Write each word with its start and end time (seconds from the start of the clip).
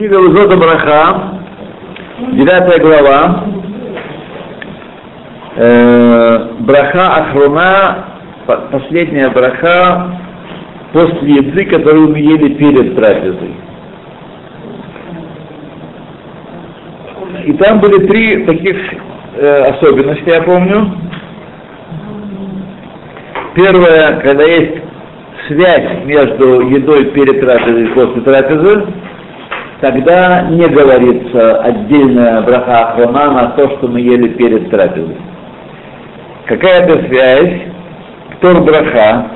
Книга 0.00 0.16
Узота 0.18 0.56
Браха, 0.56 1.32
9 2.32 2.80
глава, 2.80 3.44
э, 5.56 6.38
Браха 6.60 7.16
Ахруна, 7.16 8.04
по- 8.46 8.56
последняя 8.72 9.28
браха 9.28 10.16
после 10.94 11.34
еды, 11.34 11.66
которую 11.66 12.12
мы 12.12 12.18
ели 12.18 12.54
перед 12.54 12.96
трапезой. 12.96 13.54
И 17.44 17.52
там 17.58 17.80
были 17.80 18.06
три 18.06 18.46
таких 18.46 18.78
э, 19.36 19.62
особенности, 19.64 20.30
я 20.30 20.40
помню. 20.40 20.94
Первое, 23.54 24.18
когда 24.20 24.44
есть 24.44 24.82
связь 25.46 26.04
между 26.06 26.62
едой 26.70 27.04
перед 27.10 27.38
трапезой 27.42 27.82
и 27.82 27.88
после 27.88 28.22
трапезы, 28.22 28.86
тогда 29.80 30.42
не 30.50 30.66
говорится 30.68 31.62
отдельная 31.62 32.42
браха 32.42 32.90
ахрона 32.90 33.30
на 33.30 33.46
то, 33.50 33.70
что 33.76 33.88
мы 33.88 34.00
ели 34.00 34.28
перед 34.28 34.70
трапезой. 34.70 35.16
Какая-то 36.46 37.06
связь, 37.08 37.62
Тор 38.40 38.62
браха, 38.62 39.30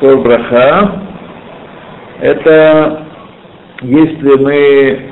Тор 0.00 0.22
браха, 0.22 1.02
это 2.20 3.06
если 3.82 4.42
мы 4.42 5.10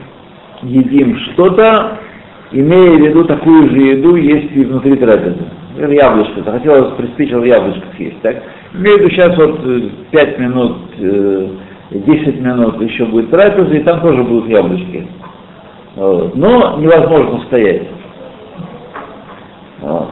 едим 0.63 1.19
что-то, 1.33 1.99
имея 2.53 2.91
в 2.93 3.01
виду 3.01 3.25
такую 3.25 3.71
же 3.71 3.79
еду, 3.79 4.17
есть 4.17 4.55
и 4.55 4.65
внутри 4.65 4.97
трапезы. 4.97 5.45
Например, 5.71 6.05
яблочко, 6.05 6.43
захотелось, 6.43 6.95
приспичило 6.97 7.45
яблочко 7.45 7.87
съесть, 7.97 8.21
так? 8.23 8.43
Имею 8.75 8.99
в 8.99 9.01
виду 9.01 9.11
сейчас 9.11 9.37
вот 9.37 9.61
5 10.11 10.39
минут, 10.39 10.77
э, 10.99 11.49
10 11.91 12.41
минут 12.41 12.81
еще 12.83 13.07
будет 13.07 13.31
трапеза, 13.31 13.75
и 13.75 13.83
там 13.83 14.01
тоже 14.01 14.23
будут 14.23 14.49
яблочки. 14.49 15.07
Вот. 15.97 16.35
Но 16.37 16.77
невозможно 16.79 17.45
стоять. 17.47 17.89
Вот. 19.81 20.09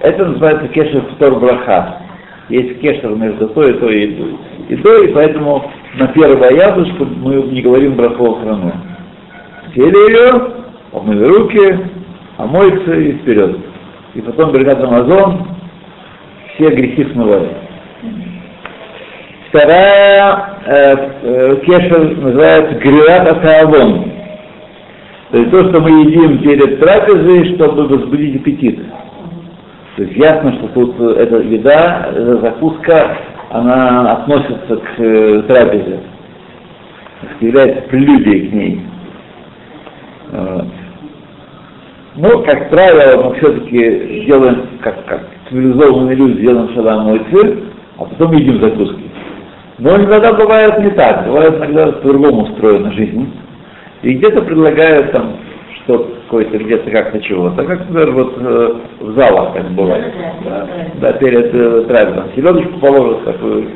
Это 0.00 0.26
называется 0.26 0.68
кешер 0.68 1.02
втор 1.14 1.38
браха. 1.38 2.02
Есть 2.48 2.80
кешер 2.80 3.14
между 3.14 3.48
той 3.48 3.72
и 3.72 3.74
той 3.74 4.00
едой. 4.00 4.38
Едой, 4.68 5.10
и 5.10 5.12
поэтому 5.12 5.70
на 5.96 6.08
первое 6.08 6.50
яблочко 6.50 7.04
мы 7.04 7.34
не 7.34 7.60
говорим 7.60 7.94
браху 7.94 8.32
охрану. 8.32 8.72
Съели 9.74 10.10
ее, 10.10 10.52
помыли 10.92 11.24
руки, 11.24 11.78
омоются 12.38 12.94
и 12.94 13.12
вперед. 13.18 13.58
И 14.14 14.22
потом 14.22 14.52
бригада 14.52 14.86
Амазон, 14.86 15.46
все 16.54 16.70
грехи 16.70 17.04
смывают. 17.12 17.52
Вторая 19.48 20.47
э, 20.66 20.96
э, 21.22 21.56
кешер 21.64 22.16
называется 22.16 22.78
грилат 22.78 23.28
атаавон. 23.28 24.12
То 25.30 25.38
есть 25.38 25.50
то, 25.50 25.68
что 25.68 25.80
мы 25.80 25.90
едим 26.04 26.38
перед 26.38 26.80
трапезой, 26.80 27.54
чтобы 27.54 27.86
возбудить 27.86 28.36
аппетит. 28.36 28.80
То 29.96 30.02
есть 30.02 30.16
ясно, 30.16 30.52
что 30.54 30.68
тут 30.68 31.00
эта 31.00 31.38
еда, 31.38 32.10
эта 32.12 32.38
закуска, 32.38 33.16
она 33.50 34.12
относится 34.12 34.76
к 34.76 34.98
э, 34.98 35.42
трапезе, 35.42 36.00
является 37.40 37.82
прелюдией 37.88 38.48
к 38.48 38.52
ней. 38.52 38.80
Вот. 40.30 40.66
Ну, 42.20 42.42
как 42.42 42.70
правило, 42.70 43.28
мы 43.28 43.36
все-таки 43.36 44.24
делаем, 44.26 44.66
как, 44.80 45.04
как 45.04 45.20
цивилизованные 45.48 46.16
люди, 46.16 46.40
делаем 46.40 46.68
сначала 46.72 47.02
мойцы, 47.02 47.62
а 47.96 48.04
потом 48.04 48.32
едим 48.32 48.60
закуски. 48.60 49.07
Но 49.78 49.96
иногда 49.96 50.32
бывает 50.32 50.78
не 50.80 50.90
так, 50.90 51.26
бывает 51.26 51.56
иногда 51.56 51.92
по-другому 51.92 52.44
устроена 52.44 52.92
жизнь. 52.92 53.32
И 54.02 54.14
где-то 54.14 54.42
предлагают 54.42 55.12
там 55.12 55.36
что 55.88 56.04
какое-то, 56.24 56.58
где-то 56.58 56.90
как-то 56.90 57.20
чего-то. 57.20 57.64
Как, 57.64 57.80
например, 57.88 58.10
вот 58.10 58.34
э, 58.36 58.74
в 59.00 59.12
залах 59.18 59.54
как 59.54 59.70
бывает. 59.70 60.12
Да, 60.44 60.68
да 61.00 61.12
перед 61.14 61.54
э, 61.54 61.84
трапезом. 61.84 62.30
Селедочку 62.34 62.78
положат 62.78 63.24
такую. 63.24 63.70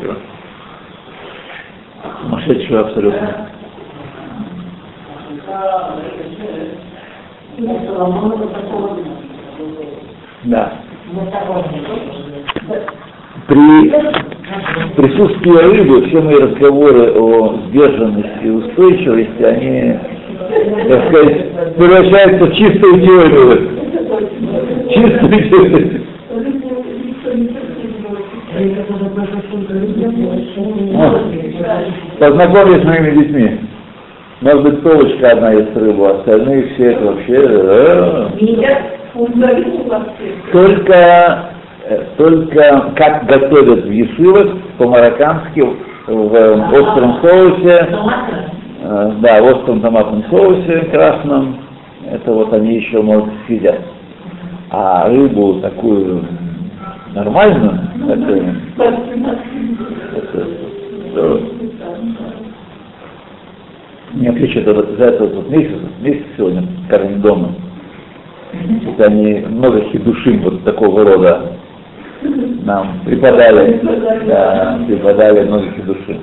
Сумасшедшую 2.20 2.80
абсолютно. 2.80 3.48
Да. 10.44 10.72
При 13.48 13.91
присутствии 14.97 15.76
рыбы 15.76 16.06
все 16.09 16.20
мои 16.20 16.37
разговоры 16.37 17.12
о 17.12 17.59
сдержанности 17.69 18.44
и 18.44 18.50
устойчивости, 18.50 19.43
они, 19.43 19.94
так 20.88 21.09
сказать, 21.09 21.75
превращаются 21.76 22.47
в 22.47 22.54
чистую 22.54 23.00
теорию. 23.00 23.69
Чистую 24.91 25.50
теорию. 25.50 26.03
Познакомьтесь 32.19 32.82
с 32.82 32.84
моими 32.84 33.10
детьми. 33.19 33.60
Может 34.43 34.62
быть, 34.62 34.82
Толочка 34.82 35.31
одна 35.31 35.53
ест 35.53 35.76
рыбу, 35.76 36.04
а 36.04 36.19
остальные 36.19 36.69
все 36.75 36.93
это 36.93 37.04
вообще... 37.04 37.37
э, 37.38 38.28
Только, 40.53 40.93
э, 40.94 41.51
только 42.16 42.92
как 42.97 43.26
готовят 43.26 43.84
в 43.84 43.91
Ешивах 43.91 44.56
по-мароккански 44.78 45.60
в 46.06 46.34
э, 46.34 46.80
остром 46.80 47.20
соусе, 47.22 47.88
э, 48.82 49.12
да, 49.20 49.42
в 49.42 49.47
остром 49.47 49.80
томатном 49.80 50.25
соусе 50.31 50.81
красном, 50.91 51.58
это 52.10 52.32
вот 52.32 52.52
они 52.52 52.76
еще, 52.76 53.00
может, 53.00 53.28
съедят. 53.47 53.81
А 54.70 55.08
рыбу 55.08 55.60
такую 55.60 56.25
нормальную, 57.14 57.81
такую, 58.06 58.56
это, 60.16 60.47
э, 61.14 61.41
не 64.14 64.28
отличие 64.28 64.64
от 64.64 64.98
за 64.98 65.04
это 65.04 65.25
вот 65.25 65.50
месяц, 65.50 65.78
месяц 66.00 66.25
сегодня 66.36 66.66
кормим 66.88 67.20
дома. 67.20 67.54
Это 68.86 69.06
они 69.06 69.41
много 69.48 69.82
хидушим 69.84 70.42
вот 70.42 70.64
такого 70.64 71.04
рода 71.04 71.52
нам 72.72 73.00
преподали, 73.04 73.80
да, 74.26 74.78
преподали 74.86 75.46
много 75.46 75.70
хидушим. 75.72 76.22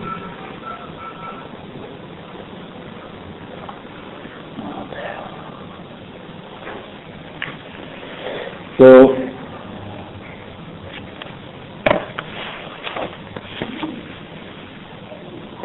То 8.78 9.16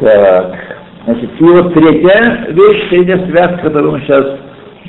так, 0.01 0.77
значит, 1.05 1.29
и 1.39 1.43
вот 1.43 1.73
третья 1.73 2.45
вещь, 2.49 2.89
третья 2.89 3.25
связка, 3.25 3.57
которую 3.57 3.93
мы 3.93 4.01
сейчас 4.01 4.25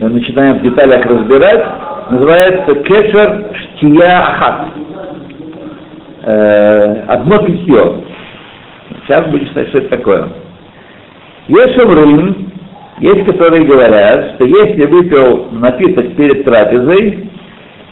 э, 0.01 0.09
начинаем 0.09 0.59
в 0.59 0.63
деталях 0.63 1.07
разбирать, 1.07 1.65
называется 2.11 2.75
кешер 2.83 3.55
штия 3.55 4.19
ахат. 4.19 4.86
Э, 6.27 7.05
одно 7.07 7.39
питье. 7.39 8.03
Сейчас 9.05 9.31
будем 9.31 9.47
читать, 9.47 9.69
что 9.69 9.79
это 9.79 9.97
такое. 9.97 10.29
Есть 11.47 11.75
шаврим, 11.77 12.51
есть, 12.99 13.25
которые 13.27 13.65
говорят, 13.65 14.35
что 14.35 14.45
если 14.45 14.87
выпил 14.87 15.53
напиток 15.53 16.17
перед 16.17 16.45
трапезой 16.45 17.31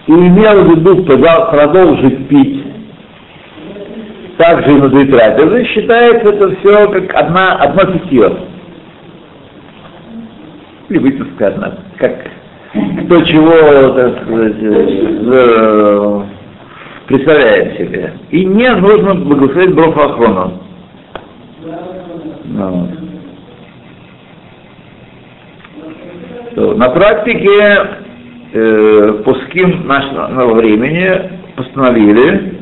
и 0.09 0.13
имел 0.13 0.65
в 0.65 0.71
виду 0.71 1.05
продол- 1.05 1.51
продолжить 1.53 2.27
пить 2.27 2.65
также 4.37 4.73
и 4.73 4.81
внутри 4.81 5.13
трапезы, 5.13 5.65
считается 5.67 6.31
это 6.31 6.57
все 6.57 6.89
как 6.89 7.15
одна, 7.15 7.53
одно 7.53 7.93
питье. 7.93 8.37
Или 10.89 10.99
выпивка 10.99 11.47
одна, 11.47 11.79
как 11.99 12.17
кто 13.05 13.23
чего, 13.23 13.91
так 13.95 14.25
сказать, 14.25 14.57
представляет 17.07 17.77
себе. 17.79 18.15
И 18.31 18.45
не 18.45 18.71
нужно 18.77 19.15
благословить 19.15 19.75
Брохахрону. 19.75 20.61
Вот. 22.45 22.91
То 26.55 26.75
На 26.75 26.89
практике 26.91 27.77
э, 28.53 29.23
пуским 29.25 29.87
нашего 29.89 30.55
времени 30.55 31.41
постановили, 31.57 32.61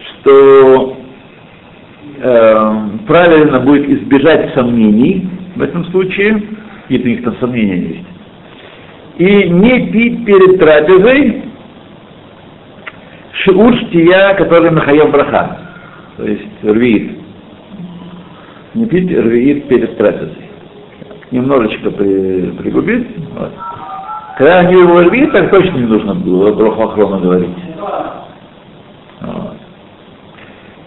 что 0.00 0.96
э, 2.20 2.74
правильно 3.06 3.60
будет 3.60 3.88
избежать 3.88 4.54
сомнений 4.54 5.28
в 5.54 5.62
этом 5.62 5.84
случае, 5.86 6.42
какие-то 6.82 7.06
у 7.06 7.10
них 7.10 7.24
там 7.24 7.36
сомнения 7.38 7.76
есть, 7.76 8.06
и 9.18 9.48
не 9.50 9.86
пить 9.92 10.24
перед 10.24 10.58
трапезой 10.58 11.47
шиур 13.44 13.74
штия, 13.76 14.34
который 14.34 14.70
нахаев 14.70 15.10
браха, 15.10 15.58
то 16.16 16.24
есть 16.24 16.42
рвиит. 16.62 17.18
Не 18.74 18.86
пить 18.86 19.10
рвиит 19.10 19.68
перед 19.68 19.96
трапезой. 19.96 20.48
немножечко 21.30 21.90
при, 21.90 22.50
пригубить. 22.58 23.06
Вот. 23.36 23.52
Когда 24.36 24.60
они 24.60 24.80
его 24.80 25.00
рвит, 25.00 25.32
так 25.32 25.50
точно 25.50 25.76
не 25.76 25.86
нужно 25.86 26.14
было 26.14 26.52
брохохрона 26.54 27.18
говорить. 27.18 27.56
Вот. 29.20 29.56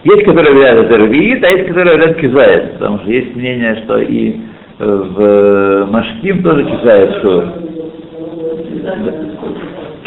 Есть, 0.04 0.24
которые 0.24 0.54
говорят, 0.54 0.78
это 0.78 0.96
рвит, 0.98 1.44
а 1.44 1.56
есть, 1.56 1.68
которые 1.68 1.96
говорят, 1.96 2.16
кизает. 2.16 2.72
Потому 2.74 2.98
что 2.98 3.10
есть 3.10 3.36
мнение, 3.36 3.82
что 3.84 3.98
и 3.98 4.40
в 4.78 5.86
Машким 5.90 6.42
тоже 6.42 6.64
кизает, 6.64 7.16
что 7.18 7.52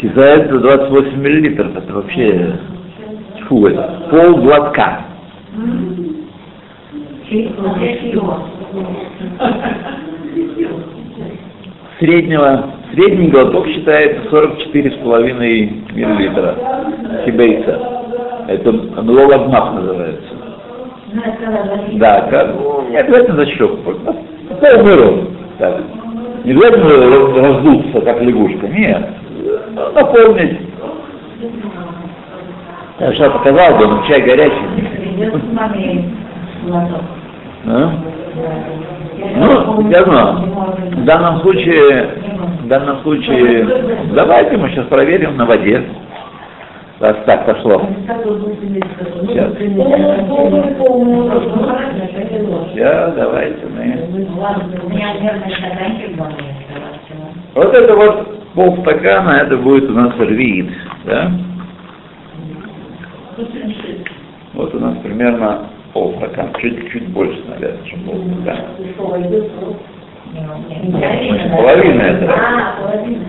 кизает 0.00 0.50
28 0.50 1.16
миллилитров. 1.18 1.76
Это 1.76 1.92
вообще 1.92 2.58
фу, 3.48 3.66
это 3.66 4.08
пол 4.10 4.36
глотка. 4.36 5.04
Среднего, 11.98 12.70
средний 12.92 13.28
глоток 13.28 13.66
считается 13.68 14.20
44,5 14.30 15.32
миллилитра 15.94 16.54
сибейца. 17.24 17.80
Это 18.48 18.70
лолагмах 18.70 19.74
называется. 19.74 20.34
Да, 21.94 22.28
как, 22.30 22.54
ну, 22.54 22.88
не 22.90 22.96
обязательно 22.96 23.36
за 23.36 23.46
щеку, 23.46 23.76
полный 24.60 24.94
рот. 24.96 25.30
Не 26.44 26.52
обязательно 26.52 27.42
раздуться, 27.42 28.00
как 28.02 28.22
лягушка, 28.22 28.68
нет. 28.68 29.08
Наполнить. 29.76 30.58
Я 32.98 33.12
что 33.12 33.30
показал 33.30 33.76
бы, 33.76 33.86
но 33.86 34.06
чай 34.06 34.22
горячий. 34.22 34.54
А? 37.66 37.92
Ну, 39.36 39.90
я 39.90 40.02
знаю. 40.04 40.36
В 40.92 41.04
данном 41.04 41.40
случае, 41.40 42.08
в 42.62 42.68
данном 42.68 43.02
случае, 43.02 43.66
давайте 44.14 44.56
мы 44.56 44.70
сейчас 44.70 44.86
проверим 44.86 45.36
на 45.36 45.44
воде. 45.44 45.84
Раз 46.98 47.16
так 47.26 47.44
пошло. 47.44 47.82
Сейчас. 49.26 49.52
Сейчас, 52.72 53.14
давайте 53.14 53.66
мы. 53.66 53.94
Вот 57.56 57.74
это 57.74 57.96
вот 57.96 58.52
полстакана, 58.52 59.38
это 59.38 59.56
будет 59.56 59.88
у 59.88 59.94
нас 59.94 60.14
рвит, 60.18 60.70
да? 61.06 61.32
Вот 64.52 64.74
у 64.74 64.78
нас 64.78 64.98
примерно 64.98 65.70
полстакана, 65.94 66.52
чуть-чуть 66.60 67.08
больше, 67.08 67.42
наверное, 67.48 67.82
чем 67.86 68.00
полстакана. 68.00 68.74
Значит, 70.90 71.50
половина 71.50 72.02
это. 72.02 72.30
А, 72.30 72.76
половина. 72.78 73.24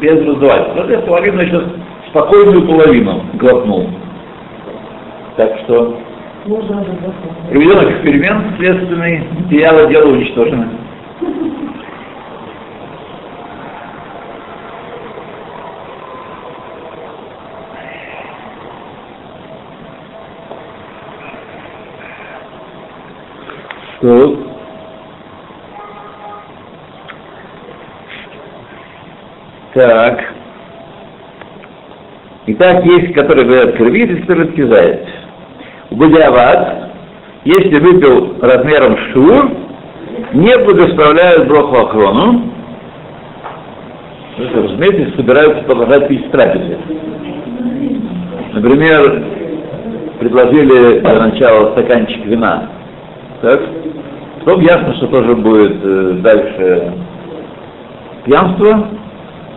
Без 0.00 0.26
раздувательства. 0.26 0.80
Вот 0.80 0.90
я 0.90 0.98
половину 1.00 1.42
сейчас 1.42 1.64
спокойную 2.08 2.66
половину 2.66 3.22
глотнул. 3.34 3.90
Так 5.36 5.58
что 5.64 5.98
проведен 7.50 7.90
эксперимент 7.90 8.56
следственный, 8.58 9.26
материалы 9.38 9.88
дела 9.88 10.10
уничтожены. 10.10 10.68
Так. 24.02 24.52
Так. 29.74 30.34
Итак, 32.46 32.84
есть, 32.84 33.14
которые 33.14 33.46
говорят 33.46 33.76
кровит, 33.76 34.10
и 34.10 34.20
которые 34.22 34.50
скизает. 34.50 35.06
У 35.06 35.21
Бадиават, 35.96 36.92
если 37.44 37.78
выпил 37.78 38.36
размером 38.40 38.96
шур, 39.12 39.50
не 40.32 40.56
благословляют 40.58 41.48
броху 41.48 41.76
охрону, 41.76 42.52
разумеется, 44.38 45.16
собираются 45.16 45.62
продолжать 45.64 46.08
пить 46.08 46.26
в 46.26 46.30
трапезе. 46.30 46.78
Например, 48.52 49.24
предложили 50.18 51.00
для 51.00 51.20
начала 51.20 51.72
стаканчик 51.72 52.24
вина. 52.26 52.68
Так? 53.40 53.60
Потом 54.44 54.60
ясно, 54.60 54.94
что 54.96 55.06
тоже 55.08 55.36
будет 55.36 55.78
э, 55.82 56.12
дальше 56.22 56.92
пьянство. 58.24 58.88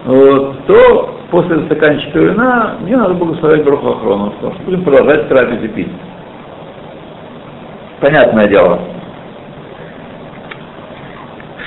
Вот, 0.06 0.66
то 0.68 1.20
после 1.32 1.66
стаканчика 1.66 2.20
вина 2.20 2.76
мне 2.82 2.96
надо 2.96 3.16
благословить 3.16 3.64
Браху 3.64 3.90
Охрону, 3.90 4.32
потому 4.32 4.54
что 4.54 4.64
будем 4.64 4.84
продолжать 4.84 5.26
в 5.26 5.28
трапезе 5.30 5.68
пить. 5.70 5.92
Понятное 8.00 8.48
дело. 8.48 8.80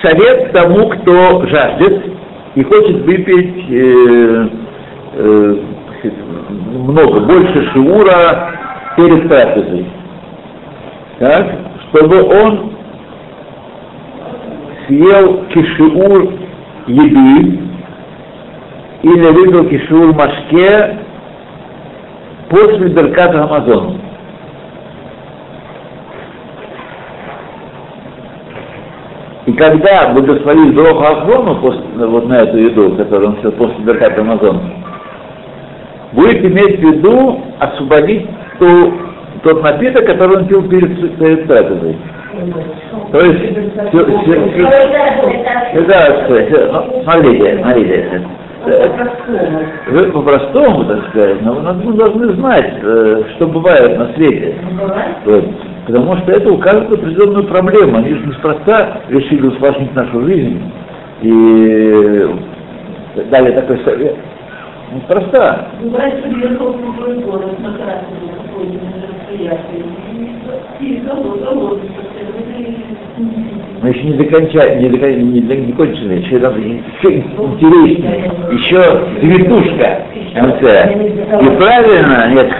Совет 0.03 0.53
тому, 0.53 0.89
кто 0.89 1.47
жаждет 1.47 2.05
и 2.55 2.63
хочет 2.63 3.03
выпить 3.05 3.65
э, 3.71 4.49
э, 5.15 5.57
много, 6.73 7.21
больше 7.21 7.71
шиура 7.73 8.55
перед 8.97 9.29
трапезой. 9.29 9.87
Так, 11.19 11.47
чтобы 11.89 12.23
он 12.23 12.73
съел 14.87 15.45
кишиур 15.47 16.33
еды 16.87 17.61
или 19.03 19.27
выпил 19.31 19.69
кишиур 19.69 20.15
машке 20.15 20.99
после 22.49 22.89
Берката 22.89 23.45
Амазон. 23.45 24.08
И 29.49 29.53
когда 29.55 30.13
благословит 30.13 30.75
Броху 30.75 31.03
Ахрону 31.03 31.55
после, 31.63 31.81
вот 32.07 32.29
на 32.29 32.41
эту 32.41 32.59
еду, 32.59 32.95
которую 32.97 33.31
он 33.31 33.37
съел 33.39 33.53
после 33.53 33.83
Берката 33.83 34.21
Амазон, 34.21 34.61
будет 36.13 36.45
иметь 36.45 36.79
в 36.79 36.83
виду 36.83 37.41
освободить 37.59 38.29
ту, 38.59 38.93
тот 39.43 39.63
напиток, 39.63 40.05
который 40.05 40.37
он 40.37 40.49
пил 40.49 40.69
перед, 40.69 41.17
перед 41.17 41.47
трапезой. 41.49 41.97
То 43.11 43.21
есть, 43.25 43.57
все, 43.89 44.05
все, 44.05 44.51
все, 44.51 45.81
да, 45.87 46.27
ну, 46.71 47.03
смотрите, 47.05 47.59
смотрите, 47.63 48.23
вы 49.87 50.13
по-простому, 50.13 50.85
так 50.85 51.09
сказать, 51.09 51.41
но 51.41 51.55
мы 51.55 51.95
должны 51.95 52.35
знать, 52.35 52.75
э, 52.83 53.23
что 53.37 53.47
бывает 53.47 53.99
на 53.99 54.13
свете. 54.13 54.57
Вот. 55.25 55.45
Потому 55.89 56.19
что 56.19 56.33
это 56.33 56.53
указывает 56.53 56.93
определенную 56.93 57.45
проблему. 57.45 57.97
Они 57.97 58.11
же 58.11 58.27
неспроста 58.27 59.01
решили 59.09 59.47
усложнить 59.47 59.95
нашу 59.95 60.23
жизнь 60.27 60.61
и 61.23 62.27
дали 63.31 63.53
такой 63.53 63.83
совет. 63.85 64.15
Неспроста. 64.93 65.69
На 65.81 66.11
голодный, 71.39 71.91
мы 73.81 73.91
еще 73.91 74.03
не 74.03 74.15
докончали, 74.15 74.83
не, 74.83 74.89
докон, 74.89 75.33
не, 75.33 75.41
не, 75.41 75.73
кончили, 75.73 76.21
еще 76.21 76.39
надо 76.39 76.59
еще 76.59 77.19
интереснее, 77.19 78.33
еще 78.51 78.83
цветушка. 79.21 80.03
И 81.41 81.57
правильно, 81.57 82.29
нет, 82.35 82.53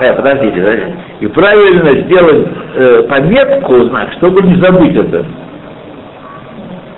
э, 0.00 0.14
подождите, 0.14 0.56
подождите, 0.60 0.96
и 1.20 1.26
правильно 1.28 1.90
сделать 2.02 2.48
э, 2.74 3.02
пометку, 3.08 3.74
знак, 3.84 4.12
чтобы 4.18 4.42
не 4.42 4.56
забыть 4.56 4.96
это. 4.96 5.24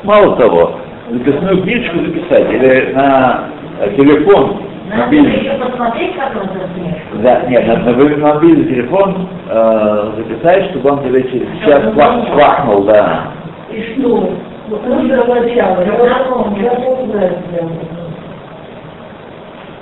Мало 0.02 0.36
того, 0.36 0.80
записную 1.10 1.62
книжку 1.62 1.98
записать 1.98 2.52
или 2.52 2.92
на 2.94 3.44
э, 3.80 3.94
телефон, 3.96 4.60
мобильный. 4.96 5.50
посмотреть, 5.60 6.16
как 6.16 6.34
он. 6.34 7.22
Да, 7.22 7.42
нет, 7.48 7.66
на, 7.66 7.76
на 7.76 8.34
мобильный 8.34 8.64
телефон 8.64 9.28
э, 9.48 10.10
записать, 10.16 10.70
чтобы 10.70 10.90
он 10.90 11.04
тебе 11.04 11.22
через 11.30 11.46
час 11.64 11.80
ква- 11.94 12.32
квакнул, 12.32 12.84
да. 12.84 13.37
И 13.70 13.82
что? 13.94 14.30
Вот 14.68 14.86
он 14.86 15.08
заводял, 15.08 15.80
я 15.82 15.92
потом, 15.92 16.60
я 16.62 16.70
помню, 16.70 17.30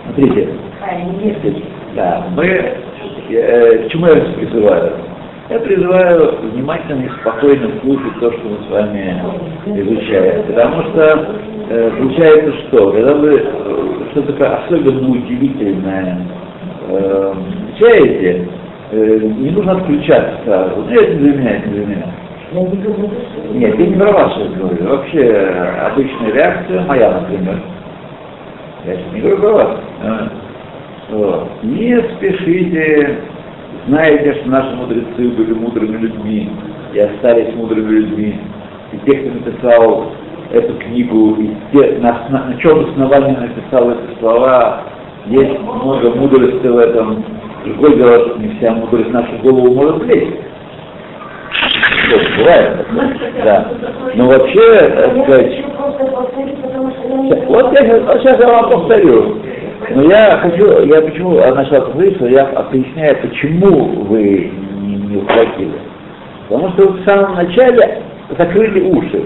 Смотрите, 0.05 0.49
да, 1.95 2.27
мы, 2.37 2.45
э, 2.45 3.79
к 3.79 3.89
чему 3.91 4.07
я 4.07 4.17
призываю? 4.17 4.93
Я 5.49 5.61
призываю 5.61 6.39
внимательно 6.53 7.03
и 7.05 7.21
спокойно 7.21 7.71
слушать 7.81 8.21
то, 8.21 8.33
что 8.33 8.49
мы 8.49 8.67
с 8.67 8.71
вами 8.71 9.23
изучаем. 9.67 10.43
Потому 10.47 10.83
что 10.85 11.37
э, 11.71 11.91
получается 11.99 12.53
что? 12.67 12.91
Когда 12.91 13.15
вы 13.15 13.35
э, 13.35 14.11
что-то 14.11 14.33
такое 14.33 14.57
особенно 14.57 15.09
удивительное 15.11 16.19
э, 16.89 17.35
изучаете, 17.69 18.49
э, 18.91 19.19
не 19.23 19.51
нужно 19.51 19.73
отключаться 19.73 20.39
сразу. 20.45 20.85
Это 20.91 21.15
не 21.15 21.19
для 21.19 21.33
меня, 21.39 21.51
это 21.59 21.69
не 21.69 21.75
для 21.75 21.87
меня. 21.87 22.26
Нет, 23.55 23.79
я 23.79 23.87
не 23.87 23.97
про 23.97 24.13
вас 24.13 24.35
сейчас 24.35 24.53
говорю. 24.53 24.89
Вообще 24.89 25.33
обычная 25.91 26.33
реакция, 26.33 26.81
моя, 26.83 27.21
например. 27.21 27.61
Я 28.85 28.95
сейчас 28.95 29.13
не 29.13 29.21
говорю 29.21 29.39
про 29.39 29.53
вас. 29.53 29.81
А, 30.03 30.29
вот. 31.11 31.49
Не 31.63 31.97
спешите, 31.97 33.19
знаете, 33.89 34.35
что 34.35 34.49
наши 34.49 34.77
мудрецы 34.77 35.29
были 35.29 35.55
мудрыми 35.55 35.97
людьми 35.97 36.51
и 36.93 36.99
остались 37.01 37.55
мудрыми 37.55 37.89
людьми. 37.89 38.41
И 38.93 38.99
те, 39.11 39.19
кто 39.19 39.35
написал 39.35 40.13
эту 40.53 40.75
книгу, 40.75 41.37
и 41.41 41.51
те, 41.73 41.99
на, 41.99 42.29
на, 42.29 42.45
на 42.45 42.57
чем 42.59 42.91
основании 42.91 43.37
написал 43.37 43.91
эти 43.91 44.19
слова, 44.21 44.83
есть 45.27 45.59
много 45.61 46.11
мудрости 46.11 46.67
в 46.67 46.79
этом. 46.79 47.25
Другое 47.65 47.97
дело, 47.97 48.29
что 48.29 48.39
не 48.39 48.57
вся 48.57 48.73
мудрость 48.73 49.09
в 49.09 49.13
нашу 49.13 49.37
голову 49.43 49.75
может 49.75 50.05
влезть. 50.05 50.37
Что, 52.07 52.19
бывает? 52.39 52.87
Да. 53.45 53.73
Но 54.15 54.27
вообще, 54.27 54.79
так 54.91 55.25
сказать, 55.25 55.65
вот 57.49 57.73
я, 57.73 57.83
сейчас 58.19 58.41
я 58.41 58.49
вам 58.49 58.71
повторю. 58.71 59.37
Но 59.91 60.03
я 60.03 60.39
хочу, 60.39 60.87
я 60.87 61.01
почему 61.03 61.39
начал 61.39 61.91
говорить, 61.93 62.17
что 62.17 62.29
я 62.29 62.45
объясняю, 62.47 63.17
почему 63.23 64.05
вы 64.05 64.51
не, 64.83 64.97
не 64.97 65.17
ухватили. 65.17 65.79
Потому 66.49 66.71
что 66.73 66.89
вы 66.89 67.01
в 67.01 67.05
самом 67.05 67.35
начале 67.35 68.03
закрыли 68.39 68.89
уши. 68.91 69.25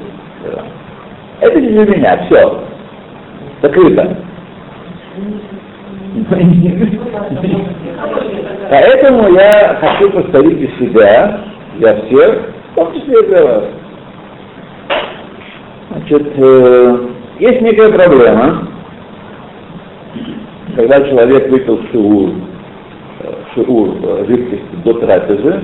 Это 1.40 1.60
не 1.60 1.68
для 1.68 1.86
меня, 1.86 2.26
все. 2.26 2.62
Закрыто. 3.62 4.16
Поэтому 8.70 9.34
я 9.34 9.78
хочу 9.80 10.10
повторить 10.10 10.58
для 10.58 10.78
себя, 10.78 11.40
для 11.76 11.94
всех, 12.02 12.38
и 12.76 13.26
для 13.26 13.44
вас. 13.44 13.64
Значит, 15.90 16.32
э, 16.36 16.98
есть 17.40 17.60
некая 17.62 17.90
проблема, 17.92 18.68
когда 20.76 21.00
человек 21.08 21.50
выпил 21.50 21.80
шиур, 21.90 22.30
э, 23.20 23.32
шиур 23.54 23.88
э, 24.02 24.24
жидкости 24.28 24.76
до 24.84 24.94
трапезы, 24.94 25.60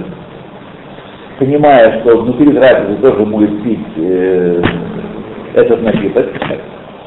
понимая, 1.38 2.00
что 2.00 2.16
внутри 2.18 2.52
трапезы 2.52 2.96
тоже 2.96 3.24
будет 3.24 3.62
пить 3.62 3.86
э, 3.96 4.62
этот 5.54 5.82
напиток, 5.82 6.26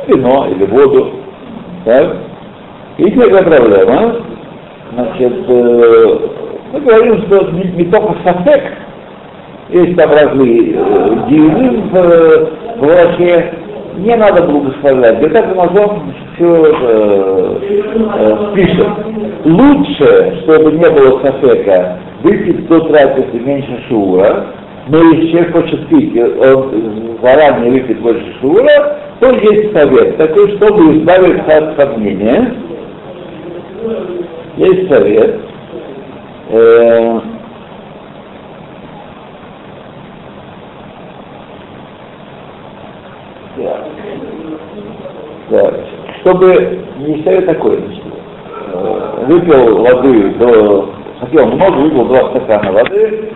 вино 0.07 0.47
или 0.49 0.65
воду, 0.65 1.11
так? 1.85 2.15
Есть 2.97 3.15
некая 3.15 3.43
проблема, 3.43 4.15
значит, 4.93 5.33
э, 5.47 6.19
мы 6.71 6.79
говорим, 6.81 7.21
что 7.23 7.51
не, 7.51 7.63
не 7.63 7.91
сафек, 7.91 8.63
есть 9.71 9.95
там 9.97 10.11
разные 10.11 10.73
э, 10.73 11.29
дивы 11.29 11.81
в, 11.91 11.95
э, 11.95 12.45
в 12.77 12.79
враче, 12.79 13.53
не 13.97 14.15
надо 14.15 14.43
благословлять. 14.43 15.19
Где 15.19 15.29
так 15.29 15.51
Амазон 15.51 16.13
все 16.35 16.65
э, 16.65 17.57
э, 18.15 18.55
пишет. 18.55 18.87
Лучше, 19.45 20.41
чтобы 20.43 20.71
не 20.71 20.89
было 20.89 21.21
сафека, 21.21 21.99
выпить 22.23 22.67
до 22.67 22.79
трапезы 22.81 23.39
меньше 23.39 23.83
шура, 23.87 24.47
но 24.87 24.97
если 24.97 25.31
человек 25.31 25.51
хочет 25.53 25.87
пить, 25.87 26.17
он 26.17 27.17
заранее 27.21 27.71
выпить 27.71 27.99
больше 27.99 28.25
шура, 28.41 28.97
то 29.19 29.29
есть 29.29 29.71
совет 29.73 30.17
такой, 30.17 30.55
чтобы 30.57 30.97
избавиться 30.97 31.57
от 31.57 31.77
сомнения. 31.77 32.53
Есть 34.57 34.89
совет. 34.89 35.39
Э, 36.49 37.19
Да. 45.49 45.73
Чтобы 46.21 46.79
не 46.99 47.23
совет 47.23 47.45
такой, 47.45 47.77
значит, 47.77 48.03
э, 48.73 49.25
выпил 49.27 49.81
воды 49.81 50.29
до, 50.35 50.89
хотел 51.21 51.47
много, 51.47 51.77
выпил 51.77 52.05
два 52.05 52.29
стакана 52.29 52.71
воды, 52.71 53.31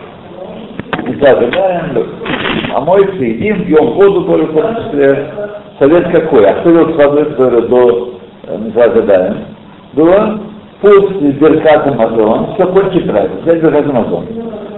зажигаем, 1.20 2.06
а 2.72 2.80
моется, 2.80 3.22
едим, 3.22 3.64
пьем 3.64 3.92
воду 3.92 4.24
тоже 4.24 4.44
в 4.44 4.54
том 4.54 4.76
числе. 4.76 5.30
Совет 5.78 6.10
какой? 6.12 6.46
А 6.46 6.62
водой, 6.96 7.24
которую 7.26 7.68
до 7.68 8.14
не 8.58 8.70
зажигаем? 8.70 9.36
Было 9.94 10.40
после 10.80 11.32
Беркат 11.32 11.86
Амазон, 11.86 12.54
все 12.54 12.66
кончит 12.66 13.10
разница, 13.10 13.42
взять 13.42 13.62
Беркат. 13.86 14.26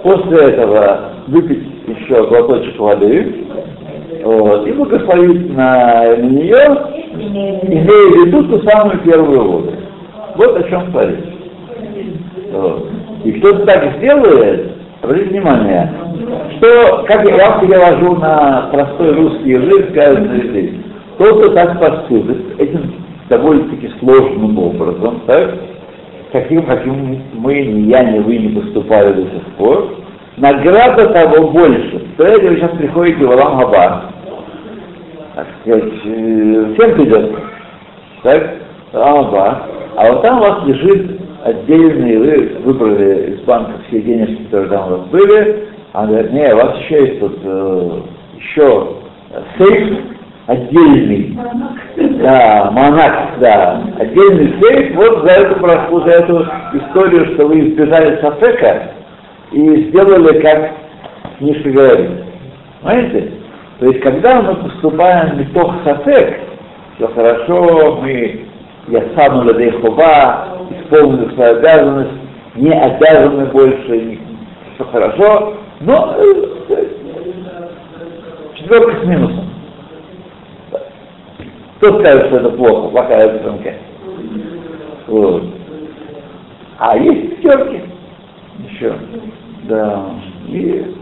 После 0.03 0.39
этого 0.39 1.01
выпить 1.27 1.67
еще 1.87 2.27
глоточек 2.29 2.79
воды, 2.79 3.47
вот, 4.27 4.67
и 4.67 4.73
благословить 4.73 5.55
на, 5.55 6.17
на 6.17 6.27
нее, 6.27 6.57
имея 7.15 7.87
в 7.87 8.27
виду 8.27 8.43
ту 8.43 8.61
самую 8.69 8.99
первую 9.05 9.45
воду. 9.45 9.73
Вот 10.35 10.57
о 10.57 10.63
чем 10.65 10.91
говорит. 10.91 11.25
Вот. 12.51 12.89
И 13.23 13.33
кто-то 13.35 13.65
так 13.67 13.99
сделает, 13.99 14.73
обратите 15.01 15.31
внимание, 15.31 15.93
что, 16.57 17.05
как 17.07 17.25
я 17.25 17.37
вам 17.37 17.61
перевожу 17.61 18.17
на 18.17 18.69
простой 18.73 19.13
русский 19.15 19.51
язык, 19.51 19.91
сказано 19.91 20.43
здесь, 20.49 20.73
кто-то 21.15 21.55
так 21.55 21.79
поступит 21.79 22.61
этим 22.61 22.95
довольно-таки 23.29 23.93
сложным 24.01 24.59
образом, 24.59 25.23
так, 25.27 25.55
каким, 26.33 26.65
каким 26.65 27.23
мы, 27.35 27.63
ни 27.63 27.91
я, 27.91 28.03
ни 28.03 28.19
вы 28.19 28.39
не 28.39 28.61
поступали 28.61 29.13
до 29.13 29.23
сих 29.23 29.45
пор, 29.57 29.89
награда 30.37 31.11
того 31.11 31.49
больше. 31.53 32.01
Представляете, 32.01 32.51
вы 32.51 32.57
сейчас 32.57 32.71
приходите 32.73 33.25
в 33.25 33.31
Алам 33.31 33.59
Хаба, 33.59 34.16
так 35.37 35.47
сказать, 35.61 35.93
э, 36.07 36.75
всем 36.75 36.95
придется, 36.95 37.41
так, 38.23 38.55
Алам 38.95 39.27
Хаба, 39.27 39.67
а 39.95 40.13
вот 40.13 40.23
там 40.23 40.39
у 40.39 40.41
вас 40.41 40.67
лежит 40.67 41.21
отдельный, 41.45 42.17
вы 42.17 42.59
выбрали 42.65 43.35
из 43.35 43.41
банка 43.43 43.73
все 43.87 44.01
денежки, 44.01 44.45
которые 44.45 44.71
там 44.71 44.87
у 44.87 44.97
вас 44.97 45.09
были, 45.09 45.69
а 45.93 46.07
говорит, 46.07 46.33
не, 46.33 46.55
у 46.55 46.57
вас 46.57 46.79
еще 46.79 47.07
есть 47.07 47.21
тут 47.21 47.39
э, 47.45 48.01
еще 48.39 48.89
сейф 49.59 49.99
отдельный, 50.47 51.39
да, 52.23 52.71
монах, 52.71 53.39
да, 53.39 53.83
отдельный 53.99 54.55
сейф 54.59 54.97
вот 54.97 55.23
за 55.27 55.33
эту 55.33 55.61
прошу, 55.61 56.01
за 56.01 56.13
эту 56.13 56.47
историю, 56.73 57.35
что 57.35 57.47
вы 57.47 57.69
избежали 57.69 58.19
сафека 58.23 58.93
и 59.53 59.91
сделали, 59.91 60.41
как 60.41 60.71
книжка 61.39 61.69
говорит. 61.69 62.11
Понимаете? 62.81 63.46
То 63.79 63.87
есть, 63.87 64.01
когда 64.01 64.41
мы 64.41 64.55
поступаем 64.57 65.39
не 65.39 65.45
то 65.47 65.75
сафек, 65.85 66.41
все 66.97 67.09
хорошо, 67.09 67.99
мы 68.01 68.47
я 68.89 69.03
сам 69.17 69.47
Ладейхова, 69.47 70.69
исполнили 70.71 71.35
свою 71.35 71.59
обязанность, 71.59 72.13
не 72.55 72.71
обязаны 72.71 73.47
больше, 73.47 74.19
все 74.75 74.85
хорошо, 74.85 75.55
но 75.81 76.17
э, 76.19 76.85
четверка 78.55 79.03
с 79.03 79.07
минусом. 79.07 79.51
Кто 81.79 82.01
скажет, 82.01 82.27
что 82.29 82.37
это 82.37 82.51
плохо, 82.51 82.89
плохая 82.89 83.37
оценка? 83.37 83.75
Вот. 85.09 85.45
А 86.79 86.97
есть 86.97 87.37
пятерки 87.37 87.83
еще. 88.71 88.95
Да. 89.65 90.07
И 90.49 90.95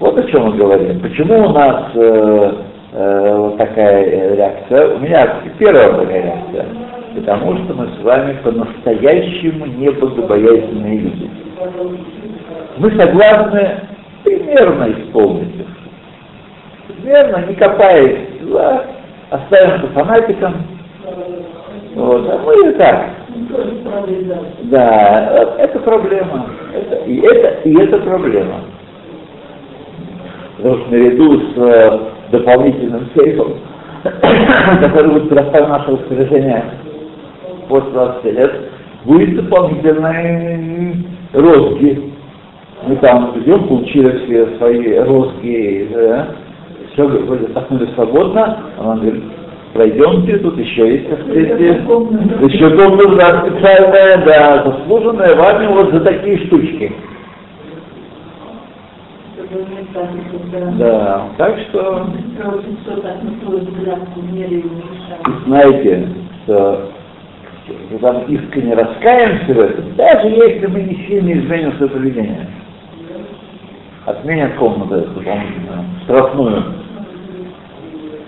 вот 0.00 0.18
о 0.18 0.22
чем 0.24 0.46
мы 0.46 0.56
говорим. 0.56 0.98
Почему 1.00 1.46
у 1.46 1.52
нас 1.52 1.90
э, 1.94 2.52
э, 2.92 3.36
вот 3.36 3.58
такая 3.58 4.34
реакция? 4.34 4.96
У 4.96 4.98
меня 4.98 5.42
первая 5.58 5.92
такая 5.92 6.22
реакция. 6.22 6.66
Потому 7.14 7.56
что 7.58 7.74
мы 7.74 7.88
с 7.88 8.02
вами 8.02 8.38
по-настоящему 8.42 9.66
не 9.66 9.90
богобоязненные 9.90 10.98
люди. 11.00 11.30
Мы 12.78 12.90
согласны 12.92 13.70
примерно 14.24 14.90
исполнить 14.90 15.54
их. 15.56 15.66
Примерно, 16.88 17.46
не 17.46 17.54
копаясь, 17.54 18.28
да, 18.42 18.84
оставим 19.30 19.82
по 19.82 19.88
фанатикам. 19.88 20.54
Вот, 21.94 22.26
а 22.26 22.38
мы 22.38 22.70
и 22.70 22.72
так. 22.78 23.10
Да, 24.62 25.54
это 25.58 25.78
проблема. 25.80 26.46
Это, 26.72 26.96
и, 27.04 27.20
это, 27.20 27.68
и 27.68 27.74
это 27.82 27.98
проблема. 27.98 28.60
Что 30.60 30.78
наряду 30.90 31.40
с 31.40 31.56
э, 31.56 31.98
дополнительным 32.32 33.08
сейфом, 33.16 33.54
который 34.02 35.10
будет 35.10 35.28
предоставлен 35.30 35.70
наше 35.70 35.90
распоряжение 35.92 36.64
после 37.66 37.90
20 37.92 38.24
лет, 38.24 38.52
будет 39.06 39.36
дополнительные 39.36 40.96
розги. 41.32 42.12
Мы 42.86 42.96
там 42.96 43.32
идем, 43.40 43.68
получили 43.68 44.18
все 44.24 44.56
свои 44.58 44.98
розги, 44.98 45.88
да, 45.94 46.28
все 46.92 47.06
вроде 47.06 47.46
отдохнули 47.46 47.88
свободно, 47.94 48.58
а 48.78 48.90
он 48.90 49.00
говорит, 49.00 49.24
пройдемте, 49.72 50.38
тут 50.38 50.58
еще 50.58 50.92
есть, 50.92 51.08
так 51.08 51.20
сказать, 51.20 51.58
еще 51.58 52.70
комната 52.76 53.16
да, 53.16 53.46
специальная, 53.46 54.24
да, 54.26 54.64
заслуженная 54.64 55.36
вами 55.36 55.66
вот 55.68 55.92
за 55.92 56.00
такие 56.00 56.38
штучки. 56.46 56.92
Да, 60.78 61.28
так 61.36 61.58
что 61.68 62.06
знаете, 65.46 66.08
что 66.44 66.90
когда 67.90 68.12
мы 68.12 68.24
искренне 68.34 68.74
раскаемся 68.74 69.54
в 69.54 69.58
этом, 69.58 69.96
даже 69.96 70.28
если 70.28 70.66
мы 70.66 70.82
не 70.82 70.94
сильно 71.06 71.32
изменим 71.32 71.72
свое 71.76 71.90
поведение, 71.90 72.46
отменят 74.06 74.54
комнату 74.54 75.08
дополнительную, 75.14 75.84
штрафную, 76.04 76.64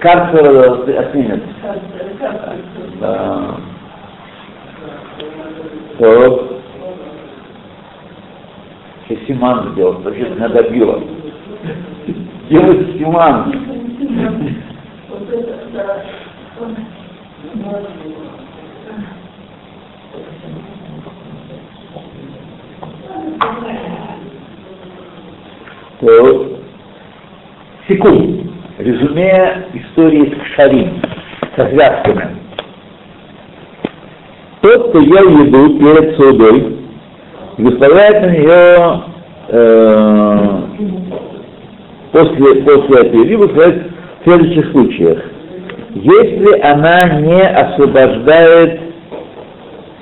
карцер 0.00 0.98
отменят. 0.98 1.42
Да. 3.00 3.56
То 5.98 6.52
еще 9.08 9.26
симан 9.26 9.72
сделал, 9.72 9.94
вообще 10.00 10.26
надо 10.38 10.62
било. 10.70 11.02
Делать 12.48 12.98
симан. 12.98 13.52
Секунд. 27.88 28.42
Резюме 28.78 29.66
истории 29.74 30.34
с 30.34 30.42
Кшарим, 30.42 31.02
со 31.56 31.68
связками. 31.68 32.36
Тот, 34.62 34.88
кто 34.88 34.98
ел 34.98 35.44
еду 35.44 35.78
перед 35.78 36.16
судой, 36.16 36.78
выставляет 37.58 38.22
на 38.22 38.30
нее 38.30 39.02
э, 39.48 40.62
после, 42.12 42.62
после 42.62 43.20
еды, 43.20 43.36
выставляет 43.36 43.82
в 44.20 44.24
следующих 44.24 44.70
случаях. 44.70 45.18
Если 45.94 46.60
она 46.60 47.20
не 47.20 47.42
освобождает 47.42 48.80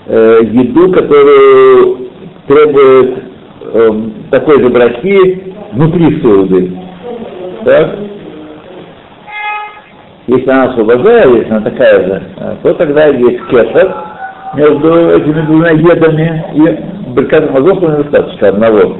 э, 0.06 0.40
еду, 0.44 0.92
которую 0.92 2.10
требует 2.46 3.18
э, 3.62 3.90
такой 4.30 4.62
же 4.62 4.68
брахи 4.68 5.54
внутри 5.72 6.20
суды, 6.20 6.72
так? 7.64 7.98
Если 10.26 10.48
она 10.48 10.64
освобождает, 10.64 11.34
если 11.34 11.50
она 11.50 11.60
такая 11.62 12.06
же, 12.06 12.22
то 12.62 12.74
тогда 12.74 13.06
есть 13.06 13.46
кесар 13.48 13.94
между 14.54 15.10
этими 15.10 15.46
двумя 15.46 15.70
едами 15.70 16.44
и 16.54 17.14
Беркат 17.14 17.50
Мазоха 17.50 17.98
недостаточно 17.98 18.48
одного. 18.48 18.96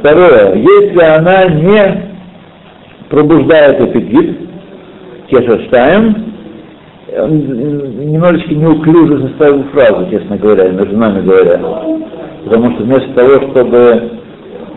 Второе, 0.00 0.54
если 0.54 1.02
она 1.02 1.44
не 1.44 2.10
пробуждает 3.10 3.80
аппетит, 3.82 4.38
кешаштаем, 5.28 6.32
немножечко 7.18 8.54
неуклюже 8.54 9.28
составил 9.28 9.64
фразу, 9.74 10.08
честно 10.10 10.38
говоря, 10.38 10.70
между 10.70 10.96
нами 10.96 11.20
говоря. 11.20 11.60
Потому 12.44 12.72
что 12.72 12.84
вместо 12.84 13.12
того, 13.12 13.50
чтобы 13.50 14.10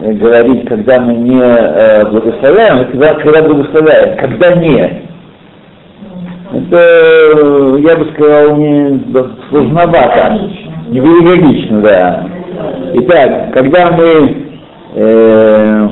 говорить, 0.02 0.68
когда 0.68 1.00
мы 1.00 1.14
не 1.14 1.40
э, 1.40 2.06
благословляем, 2.10 2.82
а 2.82 2.86
когда, 2.86 3.14
когда 3.14 3.42
благословляем, 3.44 4.18
когда 4.18 4.56
не. 4.56 5.04
Это, 6.54 7.78
я 7.80 7.96
бы 7.96 8.12
сказал, 8.14 8.58
не 8.58 9.02
сложновато, 9.50 10.50
не 10.90 11.00
логично, 11.00 11.82
да. 11.82 12.28
Итак, 12.96 13.54
когда 13.54 13.92
мы 13.92 14.43
э, 14.96 15.90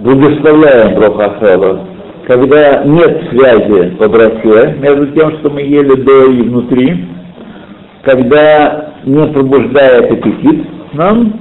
благословляем 0.00 0.94
Брохахелу, 0.94 1.80
когда 2.26 2.84
нет 2.84 3.22
связи 3.30 3.90
по 3.96 4.08
браке 4.08 4.76
между 4.78 5.06
тем, 5.08 5.38
что 5.38 5.50
мы 5.50 5.62
ели 5.62 5.94
до 5.94 6.30
и 6.30 6.42
внутри, 6.42 7.06
когда 8.02 8.94
не 9.04 9.26
пробуждает 9.28 10.12
аппетит 10.12 10.66
нам, 10.92 11.32